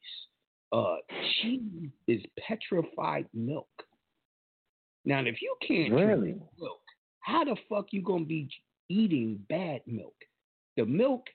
[0.72, 0.96] Uh,
[1.40, 3.68] cheese is petrified milk.
[5.04, 6.32] Now, if you can't Really?
[6.32, 6.80] drink milk,
[7.20, 8.48] how the fuck you gonna be
[8.88, 10.14] eating bad milk?
[10.78, 11.26] The milk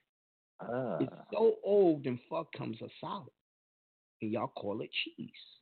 [0.61, 0.99] Ah.
[1.01, 3.27] is so old and fuck comes a solid,
[4.21, 5.59] and y'all call it cheese.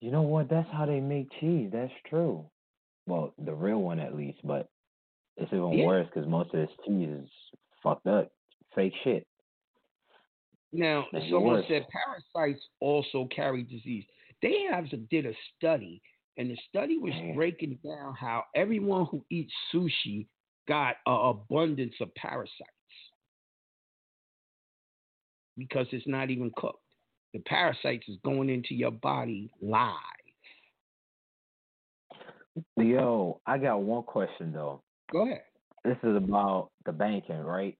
[0.00, 0.48] You know what?
[0.48, 1.68] That's how they make cheese.
[1.70, 2.50] That's true.
[3.06, 4.70] Well, the real one at least, but
[5.36, 5.84] it's even Yeah.
[5.84, 7.30] worse because most of this cheese is
[7.82, 8.32] fucked up,
[8.74, 9.28] fake shit.
[10.72, 11.66] Now, it someone worse.
[11.68, 14.06] said parasites also carry disease.
[14.40, 16.00] They have did a study,
[16.38, 17.34] and the study was Damn.
[17.34, 20.26] breaking down how everyone who eats sushi
[20.68, 22.70] got an abundance of parasites
[25.56, 26.82] because it's not even cooked.
[27.34, 29.94] The parasites is going into your body live.
[32.76, 34.82] Yo, I got one question though.
[35.12, 35.42] Go ahead.
[35.84, 37.76] This is about the banking, right?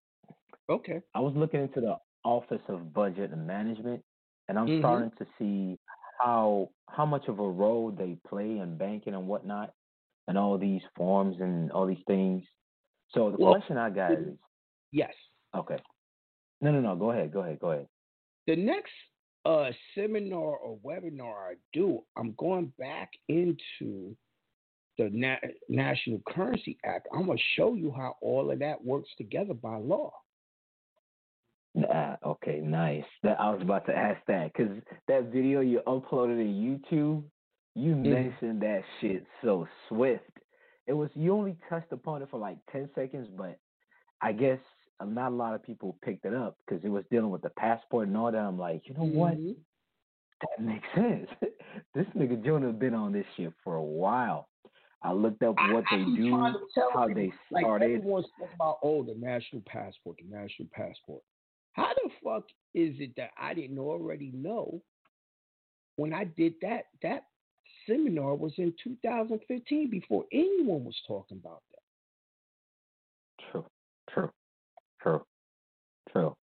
[0.68, 1.00] Okay.
[1.14, 4.04] I was looking into the Office of Budget and Management,
[4.48, 4.80] and I'm Mhm.
[4.80, 5.78] starting to see
[6.20, 9.74] how how much of a role they play in banking and whatnot,
[10.26, 12.44] and all these forms and all these things.
[13.14, 14.38] So the Well, question I got is,
[14.92, 15.14] Yes.
[15.54, 15.78] okay,
[16.60, 17.88] no, no, no, go ahead, go ahead, go ahead.
[18.46, 18.92] The next
[19.44, 24.16] uh, seminar or webinar I do, I'm going back into
[24.98, 25.36] the Na-
[25.68, 27.06] National Currency Act.
[27.12, 30.12] I'm going to show you how all of that works together by law.
[31.90, 33.04] Ah, okay, nice.
[33.22, 34.72] That I was about to ask that because
[35.06, 37.22] that video you uploaded in YouTube,
[37.74, 38.04] you Mhm.
[38.04, 40.37] mentioned that shit so swift.
[40.88, 43.58] It was you only touched upon it for like ten seconds, but
[44.20, 44.58] I guess
[45.04, 48.08] not a lot of people picked it up because it was dealing with the passport
[48.08, 48.38] and all that.
[48.38, 49.34] I'm like, you know what?
[49.36, 49.54] Mhm.
[50.40, 51.28] That makes sense.
[51.94, 54.48] this nigga Jonah been on this shit for a while.
[55.02, 57.94] I looked up what I they do, trying to tell how they like started.
[57.94, 61.22] everyone's talking about, oh, the national passport, the national passport.
[61.74, 64.82] How the fuck is it that I didn't already know
[65.96, 66.86] when I did that?
[67.02, 67.26] That
[67.86, 73.50] seminar was in 2015 before anyone was talking about that.
[73.50, 73.64] True,
[74.10, 74.30] true,
[75.00, 75.24] true,
[76.12, 76.36] true.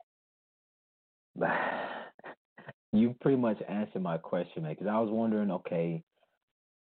[2.94, 4.74] you pretty much answered my question, man.
[4.74, 6.04] Because I was wondering, okay,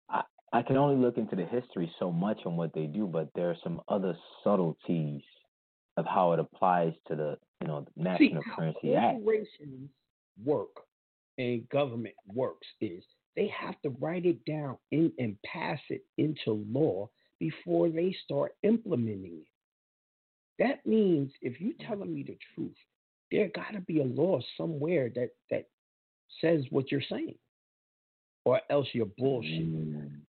[0.09, 0.22] I
[0.53, 3.51] I can only look into the history so much on what they do, but there
[3.51, 5.22] are some other subtleties
[5.97, 9.16] of how it applies to the you know the See, National how Currency Act.
[9.16, 9.90] corporations
[10.45, 10.70] work
[11.38, 13.03] and government works is
[13.36, 17.08] they have to write it down in, and pass it into law
[17.38, 19.46] before they start implementing it.
[20.58, 22.76] That means if you're telling me the truth,
[23.30, 25.66] there got to be a law somewhere that that
[26.40, 27.34] says what you're saying,
[28.44, 29.66] or else you're bullshit.
[29.66, 30.20] Mm.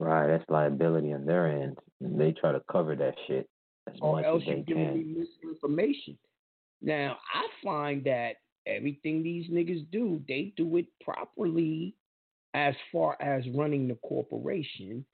[0.00, 3.48] Right, that's liability on their end, and they try to cover that shit
[3.88, 4.94] as or much else as you're they giving can.
[5.14, 6.16] me misinformation.
[6.80, 8.36] Now, I find that
[8.68, 11.94] everything these niggas do, they do it properly
[12.54, 15.04] as far as running the corporation,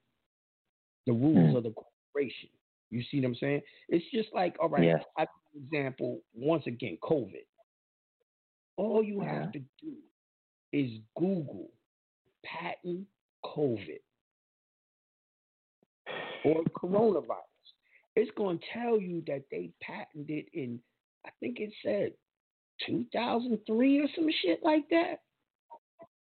[1.07, 1.57] the rules Hmm.
[1.57, 2.49] of the corporation.
[2.91, 3.63] You see what I'm saying?
[3.89, 4.89] It's just like, all right.
[5.17, 7.45] I give an example, once again, COVID.
[8.77, 9.43] All you Yeah.
[9.43, 9.97] have to do
[10.73, 11.71] is Google
[12.45, 13.07] patent
[13.45, 14.01] COVID
[16.45, 17.43] or coronavirus.
[18.17, 20.81] It's going to tell you that they patented in,
[21.27, 22.13] I think it said
[22.87, 25.21] 2003 or some shit like that.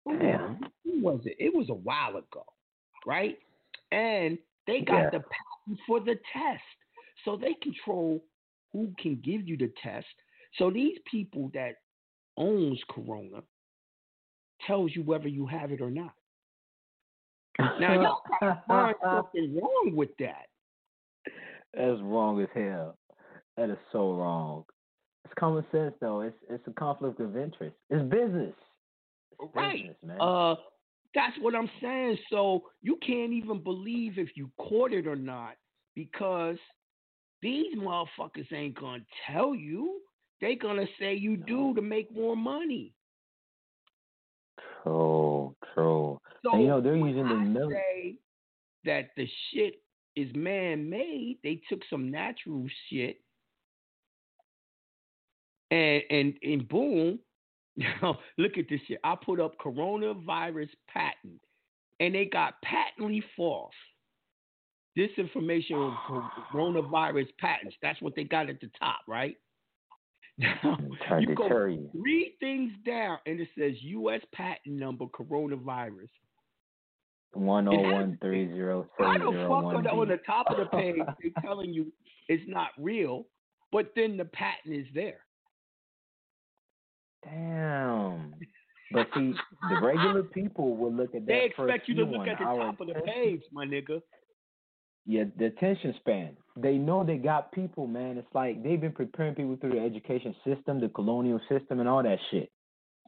[0.06, 0.56] Yeah.
[0.84, 1.36] When was it?
[1.39, 2.45] It was a while ago,
[3.06, 3.38] right?
[3.91, 5.10] And they got Yeah.
[5.10, 6.64] the patent for the test.
[7.26, 8.24] So they control
[8.72, 10.08] who can give you the test.
[10.56, 11.76] So these people that
[12.38, 13.43] owns Corona
[14.66, 16.14] tells you whether you have it or not.
[17.80, 20.48] Now y'all gotta find something wrong with that.
[21.74, 22.98] That's wrong as hell.
[23.58, 24.66] That is so wrong.
[25.28, 26.21] It's common sense though.
[26.21, 27.75] It's it's a conflict of interest.
[27.89, 28.55] It's business.
[29.32, 29.80] It's Right.
[29.82, 30.21] business, man.
[30.21, 30.55] Uh
[31.13, 32.17] that's what I'm saying.
[32.30, 35.55] So you can't even believe if you caught it or not
[35.95, 36.57] because
[37.41, 39.99] these motherfuckers ain't gonna tell you.
[40.39, 42.93] They gonna say you do to make more money.
[44.84, 46.21] True, true.
[46.41, 48.15] So and you know they're using the say
[48.86, 49.82] that the shit
[50.15, 51.39] is man made.
[51.43, 53.19] They took some natural shit
[55.72, 57.20] and and and boom.
[58.01, 58.99] Now look at this shit.
[59.03, 61.39] I put up coronavirus patent
[61.99, 63.74] and they got patently false.
[64.95, 67.76] This information on coronavirus patents.
[67.84, 69.36] That's what they got at the top, right?
[70.39, 71.89] Now you go you.
[71.91, 74.22] three things down and it says U.S.
[74.34, 76.09] patent number coronavirus.
[77.34, 80.57] One oh one three zero Why the fuck one on the, on the top of
[80.57, 81.91] the page They're telling you
[82.28, 83.28] it's not real,
[83.72, 85.20] but then the patent is there?
[87.30, 88.34] Damn.
[88.91, 89.34] But see,
[89.69, 92.80] the regular people will look at that They expect you to look at the top
[92.80, 94.01] of the page, my nigga.
[95.05, 96.36] Yeah, the attention span.
[96.57, 98.17] They know they got people, man.
[98.17, 102.03] It's like they've been preparing people through the education system, the colonial system, and all
[102.03, 102.51] that shit.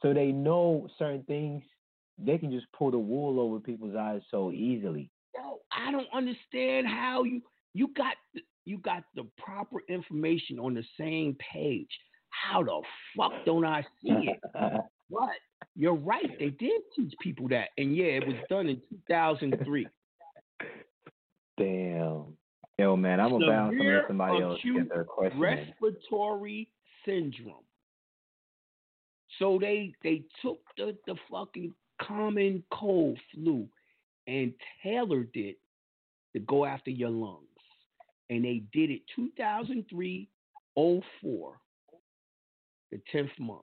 [0.01, 1.61] So they know certain things.
[2.17, 5.09] They can just pull the wool over people's eyes so easily.
[5.35, 7.41] Yo, I don't understand how you
[7.73, 11.89] you got the, you got the proper information on the same page.
[12.29, 12.81] How the
[13.17, 14.39] fuck don't I see it?
[15.11, 15.29] But
[15.75, 16.37] you're right.
[16.37, 19.87] They did teach people that, and yeah, it was done in 2003.
[21.57, 22.37] Damn.
[22.77, 25.39] Yo, man, I'm gonna bounce let somebody else get their question.
[25.39, 26.69] respiratory
[27.05, 27.65] syndrome.
[29.37, 33.67] So they they took the, the fucking common cold flu
[34.27, 35.57] and tailored it
[36.33, 37.45] to go after your lungs.
[38.29, 40.29] And they did it 2003
[40.75, 41.59] 04,
[42.91, 43.61] the 10th month.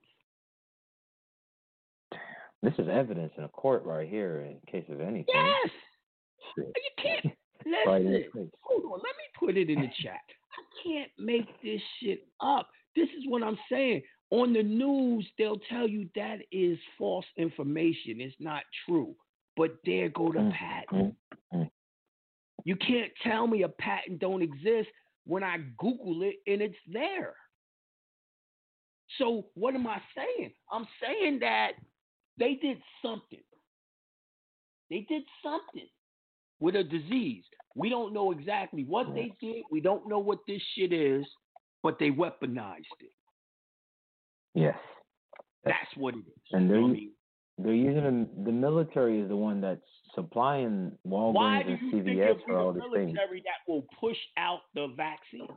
[2.62, 5.26] This is evidence in a court right here in case of anything.
[5.34, 5.70] Yes!
[6.56, 6.72] Shit.
[6.76, 7.34] You can't
[8.04, 8.50] listen.
[8.62, 10.20] Hold on, let me put it in the chat.
[10.52, 12.68] I can't make this shit up.
[12.94, 14.02] This is what I'm saying.
[14.30, 18.20] On the news, they'll tell you that is false information.
[18.20, 19.14] It's not true.
[19.56, 21.16] But there go the Mm, patent.
[21.54, 21.70] mm, mm.
[22.64, 24.88] You can't tell me a patent don't exist
[25.24, 27.34] when I Google it and it's there.
[29.18, 30.52] So what am I saying?
[30.70, 31.72] I'm saying that
[32.38, 33.42] they did something.
[34.90, 35.88] They did something
[36.60, 37.44] with a disease.
[37.74, 39.64] We don't know exactly what they did.
[39.70, 41.24] We don't know what this shit is,
[41.82, 43.12] but they weaponized it.
[44.54, 44.78] Yes.
[45.64, 46.24] That's what it is.
[46.52, 47.10] And they're know what I mean?
[47.58, 49.80] they're using them, the military is the one that's
[50.14, 53.12] supplying Walgreens Why do and you think CVS it'll be for all the these things.
[53.14, 55.48] military that will push out the vaccine?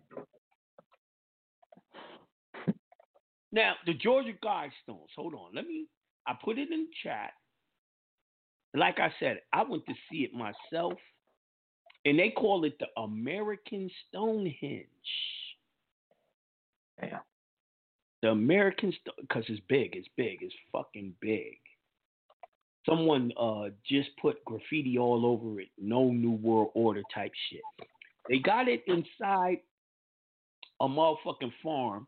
[3.51, 5.55] Now, the Georgia Guidestones, hold on.
[5.55, 5.87] Let me,
[6.27, 7.31] I put it in the chat.
[8.75, 10.93] Like I said, I went to see it myself,
[12.05, 14.85] and they call it the American Stonehenge.
[17.01, 17.19] Yeah.
[18.21, 21.57] The American, because it's big, it's big, it's fucking big.
[22.87, 25.69] Someone uh just put graffiti all over it.
[25.77, 27.61] No New World Order type shit.
[28.27, 29.59] They got it inside
[30.81, 32.07] a motherfucking farm.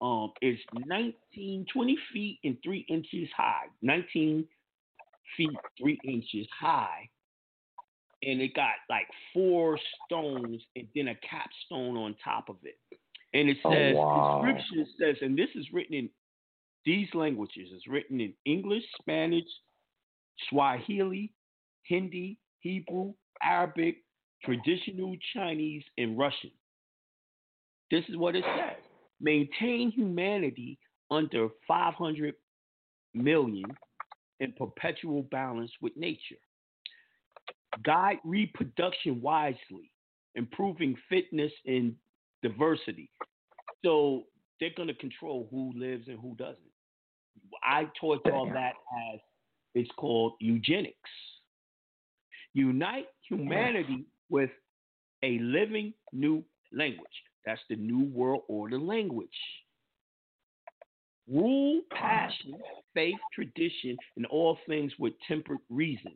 [0.00, 3.66] Um, it's 19, 20 feet and three inches high.
[3.82, 4.46] 19
[5.36, 7.08] feet, three inches high.
[8.22, 12.78] And it got like four stones and then a capstone on top of it.
[13.32, 14.42] And it Oh, says, wow.
[14.42, 16.10] description says, and this is written in
[16.84, 17.68] these languages.
[17.72, 19.44] It's written in English, Spanish,
[20.48, 21.32] Swahili,
[21.84, 23.98] Hindi, Hebrew, Arabic,
[24.44, 26.50] traditional Chinese, and Russian.
[27.90, 28.82] This is what it says.
[29.20, 30.78] Maintain humanity
[31.10, 32.34] under 500
[33.14, 33.64] million
[34.40, 36.36] in perpetual balance with nature.
[37.84, 39.92] Guide reproduction wisely,
[40.34, 41.94] improving fitness and
[42.42, 43.10] diversity.
[43.84, 44.24] So
[44.58, 46.58] they're going to control who lives and who doesn't.
[47.62, 48.74] I taught y'all that
[49.12, 49.20] as
[49.74, 50.96] it's called eugenics.
[52.52, 54.50] Unite humanity with
[55.22, 57.06] a living new language.
[57.46, 59.28] That's the New World Order language.
[61.28, 62.54] Rule passion,
[62.94, 66.12] faith, tradition, and all things with temperate reason.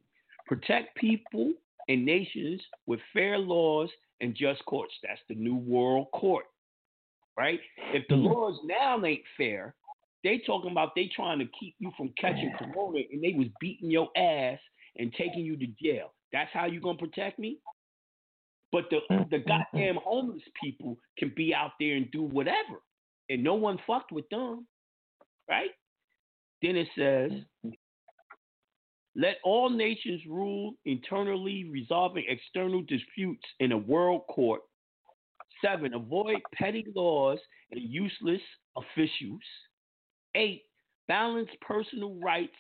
[0.47, 1.53] Protect people
[1.89, 4.95] and nations with fair laws and just courts.
[5.03, 6.47] That's the New World Court.
[7.37, 7.61] Right?
[7.93, 8.27] If the mm-hmm.
[8.27, 9.75] laws now ain't fair,
[10.23, 13.91] they talking about they trying to keep you from catching corona and they was beating
[13.91, 14.59] your ass
[14.97, 16.13] and taking you to jail.
[16.33, 17.59] That's how you gonna protect me?
[18.75, 19.47] But the mm, the mm, mm.
[19.47, 22.83] goddamn homeless people can be out there and do whatever,
[23.31, 24.67] and no one fucked with them,
[25.49, 25.71] right?
[26.61, 27.31] Then it says,
[29.15, 34.63] "Let all nations rule internally, resolving external disputes in a world court."
[35.65, 37.39] Seven, avoid petty laws
[37.71, 38.43] and useless
[38.77, 39.41] officials.
[40.35, 40.65] Eight,
[41.07, 42.57] balance personal rights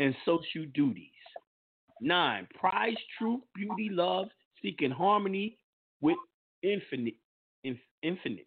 [0.00, 1.06] and social duties.
[2.00, 4.26] Nine, prize truth, beauty, love,
[4.62, 5.58] seeking harmony
[6.00, 6.16] with
[6.62, 7.16] infinite.
[7.64, 8.46] inf- infinite.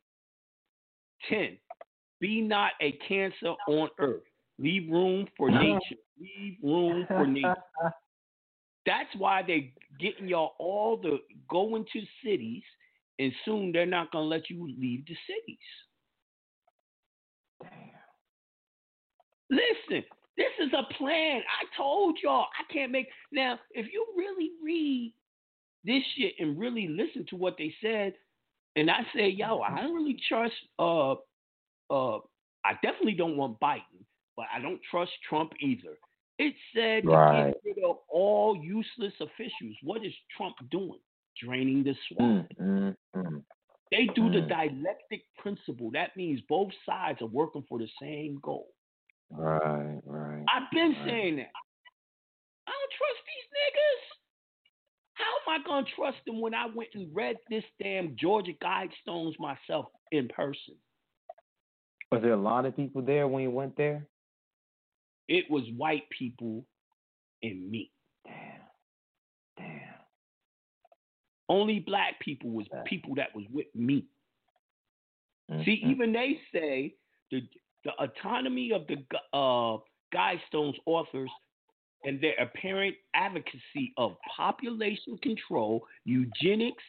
[1.30, 1.58] Ten,
[2.20, 4.24] be not a cancer on earth.
[4.58, 6.02] Leave room for nature.
[6.20, 7.56] Leave room for nature.
[8.86, 9.68] That's why they're
[10.00, 11.18] getting y'all all the
[11.50, 12.64] going to cities,
[13.20, 15.58] and soon they're not gonna let you leave the cities.
[17.62, 17.96] Damn.
[19.50, 20.04] Listen,
[20.38, 21.42] this is a plan.
[21.42, 23.60] I told y'all I can't make now.
[23.72, 25.14] If you really read
[25.86, 28.14] this shit and really listen to what they said,
[28.76, 30.54] and I say, yo, I don't really trust.
[30.80, 31.14] Uh,
[31.90, 32.20] uh,
[32.66, 34.04] I definitely don't want Biden,
[34.36, 35.98] but I don't trust Trump either.
[36.38, 37.54] It said to Right.
[37.54, 39.76] get rid of all useless officials.
[39.84, 41.00] What is Trump doing?
[41.42, 42.52] Draining the swamp.
[42.60, 43.44] Mm, mm, mm.
[43.92, 44.50] They do the Mm.
[44.50, 45.92] dialectic principle.
[45.92, 48.74] That means both sides are working for the same goal.
[49.30, 50.44] Right, right.
[50.50, 51.06] I've been right.
[51.06, 51.52] saying that.
[52.68, 54.04] I don't trust these niggas.
[55.14, 59.34] How am I gonna trust them when I went and read this damn Georgia Guidestones
[59.40, 60.76] myself in person?
[62.12, 64.08] Was there a lot of people there when you went there?
[65.28, 66.66] It was white people
[67.42, 67.92] and me.
[68.26, 68.62] Damn.
[69.58, 69.94] Damn.
[71.50, 74.06] Only black people was people that was with me.
[75.64, 75.92] See, Mhm.
[75.92, 76.96] even they say
[77.32, 77.48] the
[77.84, 79.78] the autonomy of the uh,
[80.12, 81.30] Guidestones authors
[82.06, 86.84] and their apparent advocacy of population control, eugenics,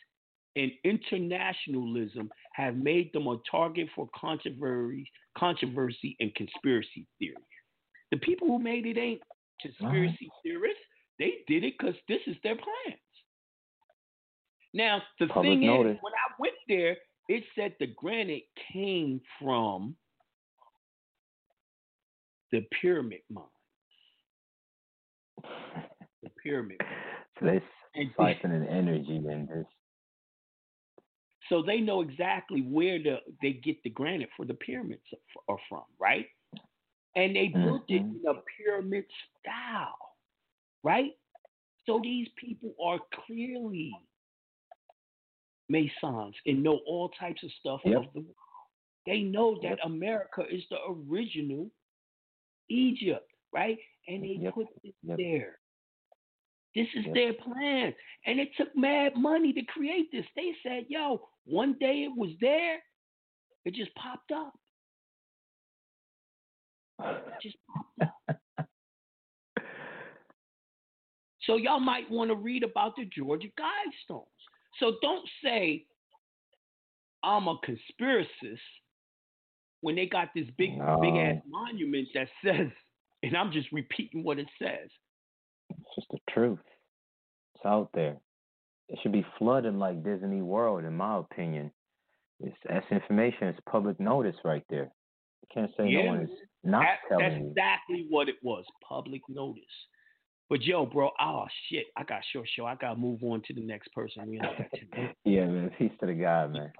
[0.56, 7.34] and internationalism have made them a target for controversy, controversy and conspiracy theory.
[8.10, 9.20] The people who made it ain't
[9.60, 10.40] conspiracy uh-huh.
[10.42, 10.80] theorists.
[11.18, 13.00] They did it because this is their plans.
[14.74, 15.96] Now, the Public thing notice.
[15.96, 16.96] is, when I went there,
[17.28, 19.96] it said the granite came from
[22.52, 23.48] the pyramid mines.
[26.22, 26.78] The pyramid.
[27.38, 27.62] So they
[27.94, 29.66] And siphoning energy and this.
[31.48, 35.02] so they know exactly where the, they get the granite for the pyramids
[35.48, 36.26] are from, right?
[37.14, 38.16] And they built it mm-hmm.
[38.16, 39.04] in a pyramid
[39.40, 39.96] style,
[40.82, 41.12] right?
[41.86, 43.92] So these people are clearly
[45.68, 47.96] Masons and know all types of stuff Yep.
[47.98, 48.36] of the world.
[49.06, 51.70] They know that America is the original
[52.68, 53.78] Egypt, right?
[54.06, 54.54] And they Yep.
[54.54, 55.18] put it Yep.
[55.18, 55.58] there.
[56.74, 57.14] This is Yep.
[57.14, 57.96] their plan.
[58.26, 60.26] And it took mad money to create this.
[60.36, 62.82] They said, yo, one day it was there,
[63.64, 64.54] it just popped up.
[67.00, 68.68] It just popped up.
[71.40, 74.26] So y'all might want to read about the Georgia Guidestones.
[74.78, 75.86] So don't say
[77.22, 78.58] I'm a conspiracist
[79.80, 82.70] when they got this big big ass monument that says,
[83.26, 84.88] and I'm just repeating what it says.
[85.70, 86.58] It's just the truth.
[87.54, 88.16] It's out there.
[88.88, 91.70] It should be flooded like Disney World, in my opinion.
[92.40, 93.48] It's that's information.
[93.48, 94.90] It's public notice right there.
[95.42, 96.30] You can't say Yeah, no one is
[96.62, 97.48] not That- that's telling you.
[97.50, 98.64] exactly what it was.
[98.86, 99.64] Public notice.
[100.48, 102.66] But yo, bro, oh shit, I got short show.
[102.66, 104.28] I gotta move on to the next person.
[104.28, 105.18] We only got 10 minutes.
[105.24, 105.70] Yeah, man.
[105.76, 106.72] Peace to the guy, man.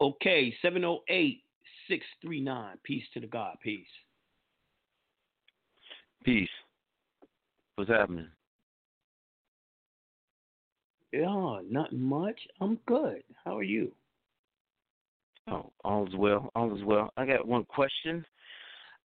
[0.00, 1.43] Okay, 708
[1.88, 2.76] 639.
[2.82, 3.56] Peace to the God.
[3.62, 3.86] Peace.
[6.24, 6.48] Peace.
[7.76, 8.28] What's happening?
[11.12, 12.40] Yeah, not much.
[12.60, 13.22] I'm good.
[13.44, 13.92] How are you?
[15.48, 16.50] Oh, all is well.
[16.56, 17.12] All is well.
[17.16, 18.24] I got one question.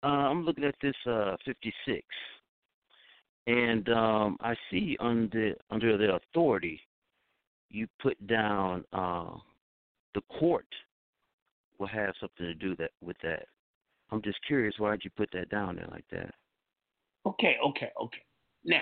[0.04, 2.04] Uh, I'm looking at this uh, 56,
[3.48, 6.80] and um, I see under under the authority,
[7.70, 9.32] you put down uh,
[10.14, 10.68] the court
[11.80, 13.48] will have something to do that with that.
[14.12, 14.76] I'm just curious.
[14.78, 16.34] Why'd you put that down there like that?
[17.26, 18.22] Okay, okay, okay.
[18.64, 18.82] Now,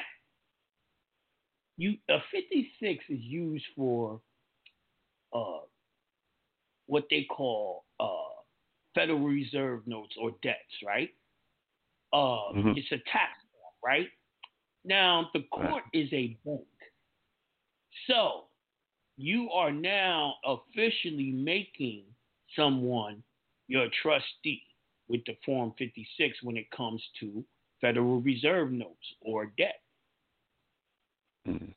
[1.77, 4.21] you a 56 is used for
[5.33, 5.59] uh,
[6.87, 8.41] what they call uh,
[8.93, 11.09] Federal Reserve notes or debts, right?
[12.11, 12.77] Uh, Mhm.
[12.77, 14.09] It's a tax form, right?
[14.85, 16.67] Now, the court is a bank.
[18.07, 18.49] So,
[19.17, 22.12] you are now officially making
[22.55, 23.23] someone
[23.67, 24.63] your trustee
[25.07, 27.43] with the Form 56 when it comes to
[27.81, 29.81] Federal Reserve notes or debt.
[31.45, 31.73] Mhm.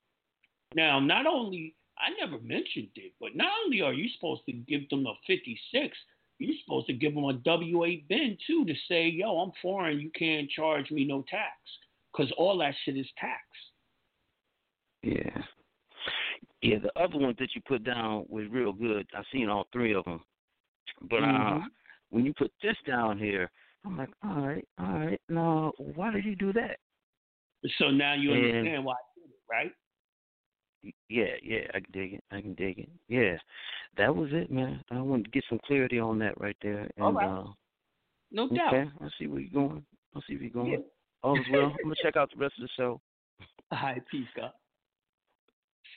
[0.75, 4.89] Now, not only, I never mentioned it, but not only are you supposed to give
[4.89, 5.97] them a 56,
[6.39, 10.51] you're supposed to give them a W-8BEN too to say, yo, I'm foreign, you can't
[10.51, 11.57] charge me no tax.
[12.13, 13.43] Because all that shit is tax.
[15.03, 15.43] Yeah.
[16.63, 19.07] Yeah, the other ones that you put down was real good.
[19.15, 20.25] I've seen all three of them.
[21.03, 21.65] But uh, Mhm.
[22.11, 23.51] when you put this down here,
[23.85, 25.21] I'm like, all right, all right.
[25.29, 26.79] Now, why did you do that?
[27.79, 29.73] So now you And- understand why I did it, right?
[31.09, 32.25] Yeah, yeah, I can dig it.
[32.31, 32.89] I can dig it.
[33.09, 33.39] Yeah,
[33.97, 34.85] that was it, man.
[34.91, 36.89] I wanted to get some clarity on that right there.
[36.97, 37.27] And, All right.
[37.29, 37.53] Uh,
[38.31, 38.93] No okay, doubt.
[39.01, 39.85] I see where you're going.
[40.15, 40.73] I see where you're going.
[40.73, 40.79] Yeah.
[41.23, 41.71] All is well.
[41.73, 43.01] I'm gonna check out the rest of the show.
[43.73, 44.53] Hi, peace, God.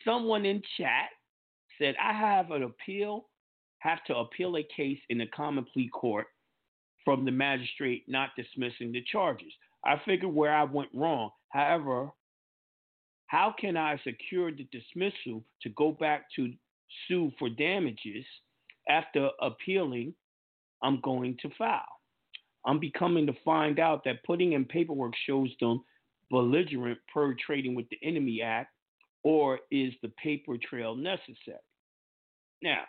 [0.05, 1.09] Someone in chat
[1.77, 3.28] said, I have an appeal,
[3.79, 6.27] have to appeal a case in the common plea court
[7.05, 9.51] from the magistrate not dismissing the charges.
[9.85, 11.31] I figured where I went wrong.
[11.49, 12.11] However,
[13.27, 16.51] how can I secure the dismissal to go back to
[17.07, 18.25] sue for damages
[18.89, 20.13] after appealing?
[20.81, 21.83] I'm going to file.
[22.65, 25.83] I'm becoming to find out that putting in paperwork shows them
[26.29, 28.71] belligerent per trading with the Enemy Act,
[29.23, 31.57] or is the paper trail necessary?
[32.61, 32.83] Now,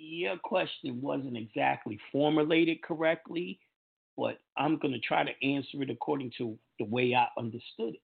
[0.00, 3.60] your question wasn't exactly formulated correctly,
[4.16, 8.02] but I'm going to try to answer it according to the way I understood it.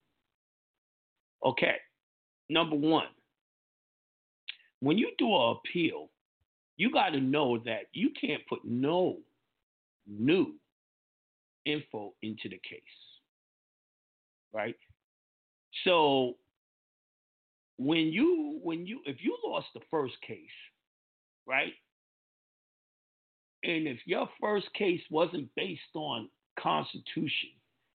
[1.45, 1.77] Okay,
[2.49, 3.07] number one,
[4.81, 6.11] when you do an appeal,
[6.77, 9.19] you got to know that you can't put no
[10.07, 10.55] new
[11.65, 12.81] info into the case,
[14.53, 14.77] right?
[15.85, 16.37] So
[17.79, 20.39] when you when you if you lost the first case,
[21.47, 21.73] right?
[23.65, 26.29] And if your first case wasn't based on
[26.59, 27.51] constitution,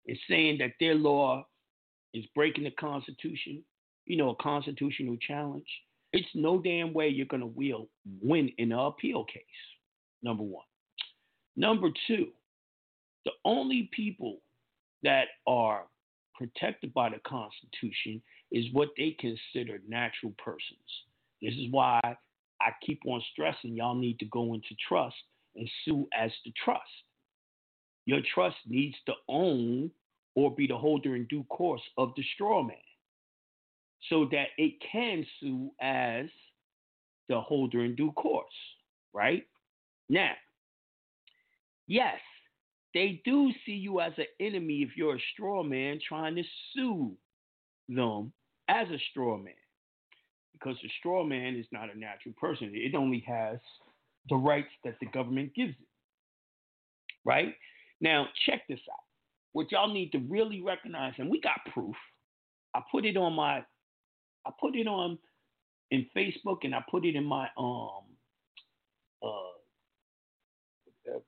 [0.06, 1.46] it's saying that their law
[2.14, 3.62] is breaking the constitution,
[4.06, 5.66] you know, a constitutional challenge,
[6.12, 7.88] it's no damn way you're gonna will
[8.22, 9.42] win in an appeal case.
[10.22, 10.64] Number one.
[11.56, 12.28] Number two,
[13.24, 14.38] the only people
[15.02, 15.84] that are
[16.34, 20.78] protected by the Constitution is what they consider natural persons.
[21.42, 22.00] This is why
[22.60, 25.16] I keep on stressing y'all need to go into trust
[25.58, 26.82] and sue as the trust.
[28.06, 29.90] Your trust needs to own
[30.34, 32.76] or be the holder in due course of the straw man
[34.08, 36.26] so that it can sue as
[37.28, 38.46] the holder in due course,
[39.12, 39.46] right?
[40.08, 40.32] Now,
[41.86, 42.18] yes,
[42.94, 47.12] they do see you as an enemy if you're a straw man trying to sue
[47.88, 48.32] them
[48.68, 49.52] as a straw man.
[50.52, 53.58] Because the straw man is not a natural person, it only has
[54.28, 55.88] the rights that the government gives it.
[57.24, 57.54] Right?
[58.00, 59.04] Now, check this out.
[59.52, 61.96] What y'all need to really recognize, and we got proof.
[62.74, 63.64] I put it on my,
[64.46, 65.18] I put it on
[65.90, 68.04] in Facebook, and I put it in my um,
[69.22, 69.28] uh,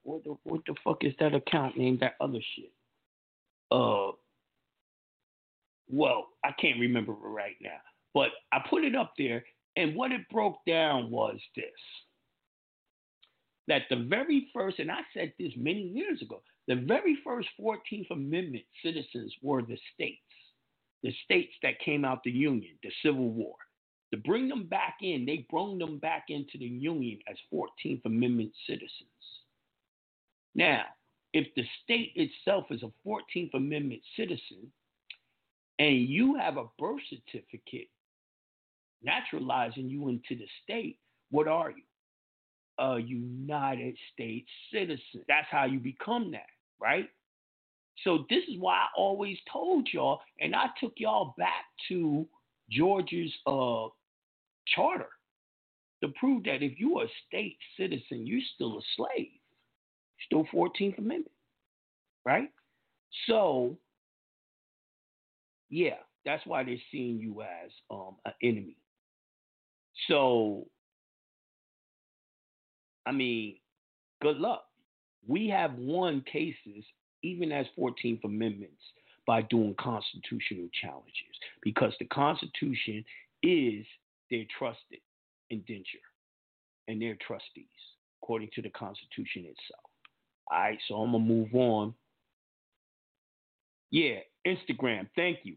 [0.02, 1.98] what the what the fuck is that account name?
[2.00, 2.72] That other shit.
[3.70, 4.12] Uh,
[5.88, 7.78] well, I can't remember right now,
[8.14, 9.44] but I put it up there,
[9.76, 11.64] and what it broke down was this:
[13.70, 18.08] that the very first, and I said this many years ago, the very first Fourteenth
[18.10, 20.18] Amendment citizens were the states,
[21.04, 23.54] the states that came out the Union, the Civil War.
[24.12, 28.50] To bring them back in, they brought them back into the Union as 14th Amendment
[28.66, 28.90] citizens.
[30.56, 30.82] Now,
[31.32, 34.72] if the state itself is a 14th Amendment citizen
[35.78, 37.88] and you have a birth certificate
[39.00, 40.98] naturalizing you into the state,
[41.30, 41.84] what are you?
[42.78, 45.24] A United States citizen.
[45.28, 46.46] That's how you become that,
[46.80, 47.08] right?
[48.04, 52.26] So, this is why I always told y'all, and I took y'all back to
[52.70, 53.88] Georgia's uh,
[54.74, 55.10] charter
[56.02, 59.40] to prove that if you are a state citizen, you're still a slave
[60.26, 61.30] still 14th Amendment,
[62.24, 62.50] right?
[63.26, 63.76] So,
[65.68, 68.76] yeah, that's why they're seeing you as um, an enemy.
[70.08, 70.66] So,
[73.10, 73.56] I mean,
[74.22, 74.66] good luck.
[75.26, 76.84] We have won cases,
[77.24, 78.82] even as 14th Amendments,
[79.26, 83.04] by doing constitutional challenges because the Constitution
[83.42, 83.84] is
[84.30, 85.00] their trusted
[85.50, 85.98] indenture
[86.86, 87.66] and their trustees,
[88.22, 89.90] according to the Constitution itself.
[90.48, 91.94] All right, so I'm going to move on.
[93.90, 95.08] Yeah, Instagram.
[95.16, 95.56] Thank you.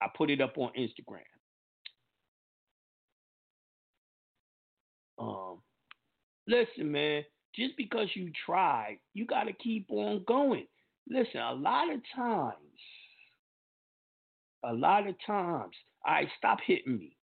[0.00, 1.18] I put it up on Instagram.
[5.18, 5.58] Um,
[6.46, 7.24] listen, man,
[7.54, 10.66] just because you tried, you got to keep on going.
[11.08, 12.54] Listen, a lot of times,
[14.64, 15.74] a lot of times,
[16.06, 17.16] I right, stop hitting me.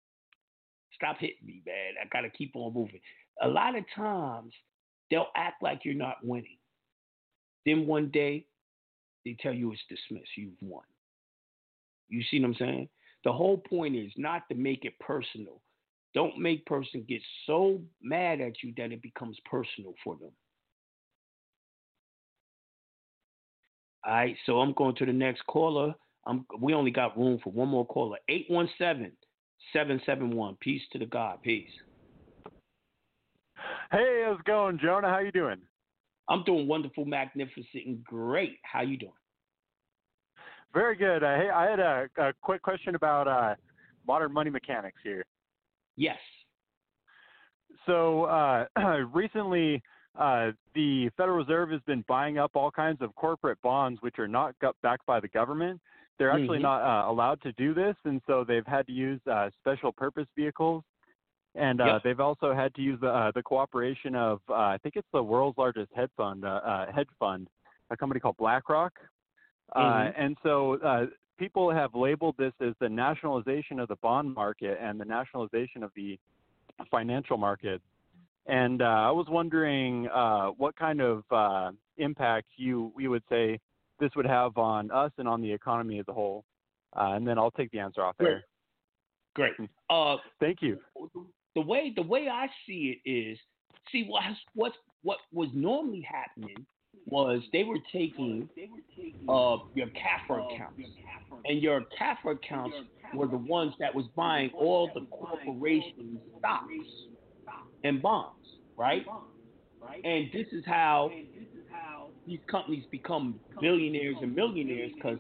[0.95, 1.95] Stop hitting me, man.
[2.03, 3.01] I got to keep on moving.
[3.43, 4.53] A lot of times,
[5.11, 6.59] they'll act like you're not winning.
[7.65, 8.47] Then one day,
[9.25, 10.31] they tell you it's dismissed.
[10.37, 10.83] You've won.
[12.09, 12.89] You see what I'm saying?
[13.25, 15.61] The whole point is not to make it personal.
[16.15, 20.33] Don't make person get so mad at you that it becomes personal for them.
[24.05, 25.95] All right, so I'm going to the next caller.
[26.27, 28.19] I'm, we only got room for one more caller.
[28.29, 29.13] 817
[29.73, 30.57] 771.
[30.61, 31.43] Peace to the God.
[31.43, 31.69] Peace.
[33.93, 35.09] Hey, how's it going, Jonah?
[35.09, 35.59] How you doing?
[36.29, 38.59] I'm doing wonderful, magnificent, and great.
[38.63, 39.13] How you doing?
[40.73, 41.25] Very good.
[41.25, 43.55] Uh, hey, I had a, a quick question about uh,
[44.07, 45.25] modern money mechanics here.
[45.97, 46.19] Yes.
[47.87, 48.67] So uh,
[49.13, 49.83] recently,
[50.19, 54.29] uh, the Federal Reserve has been buying up all kinds of corporate bonds which are
[54.29, 55.81] not backed by the government.
[56.19, 56.65] They're actually mm-hmm.
[56.65, 60.27] not uh, allowed to do this, and so they've had to use uh, special purpose
[60.37, 60.85] vehicles.
[61.55, 62.03] And uh, yep.
[62.05, 65.23] they've also had to use the, uh, the cooperation of, uh, I think it's the
[65.23, 66.45] world's largest hedge fund,
[66.95, 67.49] hedge fund,
[67.91, 68.93] a company called BlackRock.
[69.75, 70.21] Mm-hmm.
[70.21, 71.09] and so
[71.41, 75.91] people have labeled this as the nationalization of the bond market and the nationalization of
[75.97, 76.19] the
[76.91, 77.81] financial market.
[78.47, 83.59] And uh, I was wondering uh, what kind of uh, impact you we would say
[83.99, 86.45] this would have on us and on the economy as a whole.
[86.95, 88.45] Uh, and then I'll take the answer off there.
[89.35, 89.57] Great.
[89.57, 89.71] Great.
[89.89, 90.79] Uh, Thank you.
[91.55, 93.39] The way the way I see it is,
[93.91, 94.23] see what
[94.55, 94.73] what
[95.03, 96.67] what was normally happening
[97.07, 98.49] was they were taking
[99.29, 100.81] uh, your CAFR accounts,
[101.45, 102.77] and your CAFR accounts
[103.15, 106.67] were the ones that was buying all the corporation stocks
[107.85, 108.37] and bonds,
[108.77, 109.05] right?
[110.05, 111.11] And this is how
[112.27, 115.19] these companies become billionaires and millionaires because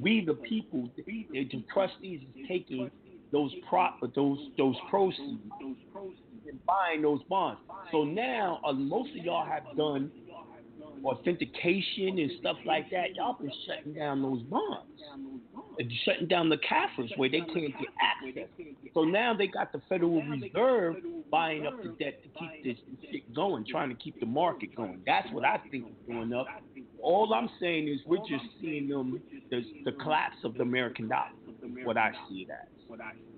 [0.00, 2.90] we, the people, the trustees, is taking
[3.32, 5.40] those prop, those those proceeds
[6.46, 7.60] and buying those bonds.
[7.90, 10.10] So now uh, most of y'all have done
[11.04, 14.88] authentication and stuff like that, y'all been shutting down those bonds.
[15.78, 18.48] And shutting down the CAFRs where they can't get access.
[18.94, 20.96] So now they got the Federal Reserve
[21.30, 22.76] buying up the debt to keep this
[23.10, 25.00] shit going, trying to keep the market going.
[25.06, 26.46] That's what I think is going up.
[27.00, 29.20] All I'm saying is we're just seeing them
[29.50, 31.30] the, the collapse of the American dollar.
[31.84, 32.68] What I see that.
[32.86, 33.32] What I see.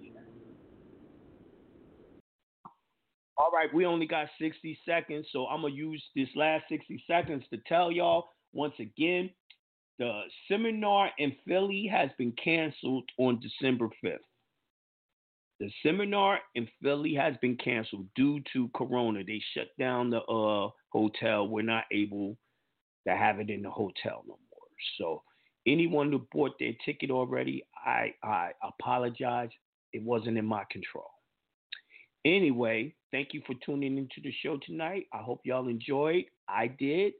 [3.37, 7.45] All right, we only got 60 seconds, so I'm to use this last 60 seconds
[7.51, 9.30] to tell y'all once again
[9.99, 14.18] the seminar in Philly has been canceled on December 5th.
[15.61, 19.22] The seminar in Philly has been canceled due to Corona.
[19.24, 21.47] They shut down the uh, hotel.
[21.49, 22.37] We're not able
[23.07, 24.68] to have it in the hotel no more.
[24.99, 25.22] So,
[25.66, 29.51] anyone who bought their ticket already, I, I apologize.
[29.93, 31.13] It wasn't in my control.
[32.24, 35.06] Anyway, thank you for tuning into the show tonight.
[35.12, 36.24] I hope y'all enjoyed.
[36.48, 37.12] I did.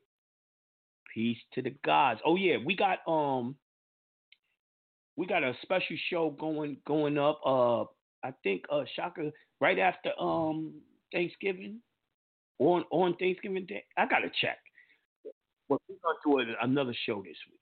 [1.13, 2.21] Peace to the gods.
[2.25, 3.55] Oh yeah, we got um
[5.17, 7.83] we got a special show going going up uh
[8.25, 9.31] I think uh Shaka
[9.61, 10.73] right after um
[11.13, 11.81] Thanksgiving
[12.59, 13.85] on on Thanksgiving Day.
[13.97, 14.59] I gotta check.
[15.69, 17.61] But we're gonna do another show this week.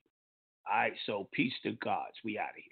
[0.70, 2.14] All right, so peace to gods.
[2.24, 2.71] We out of here.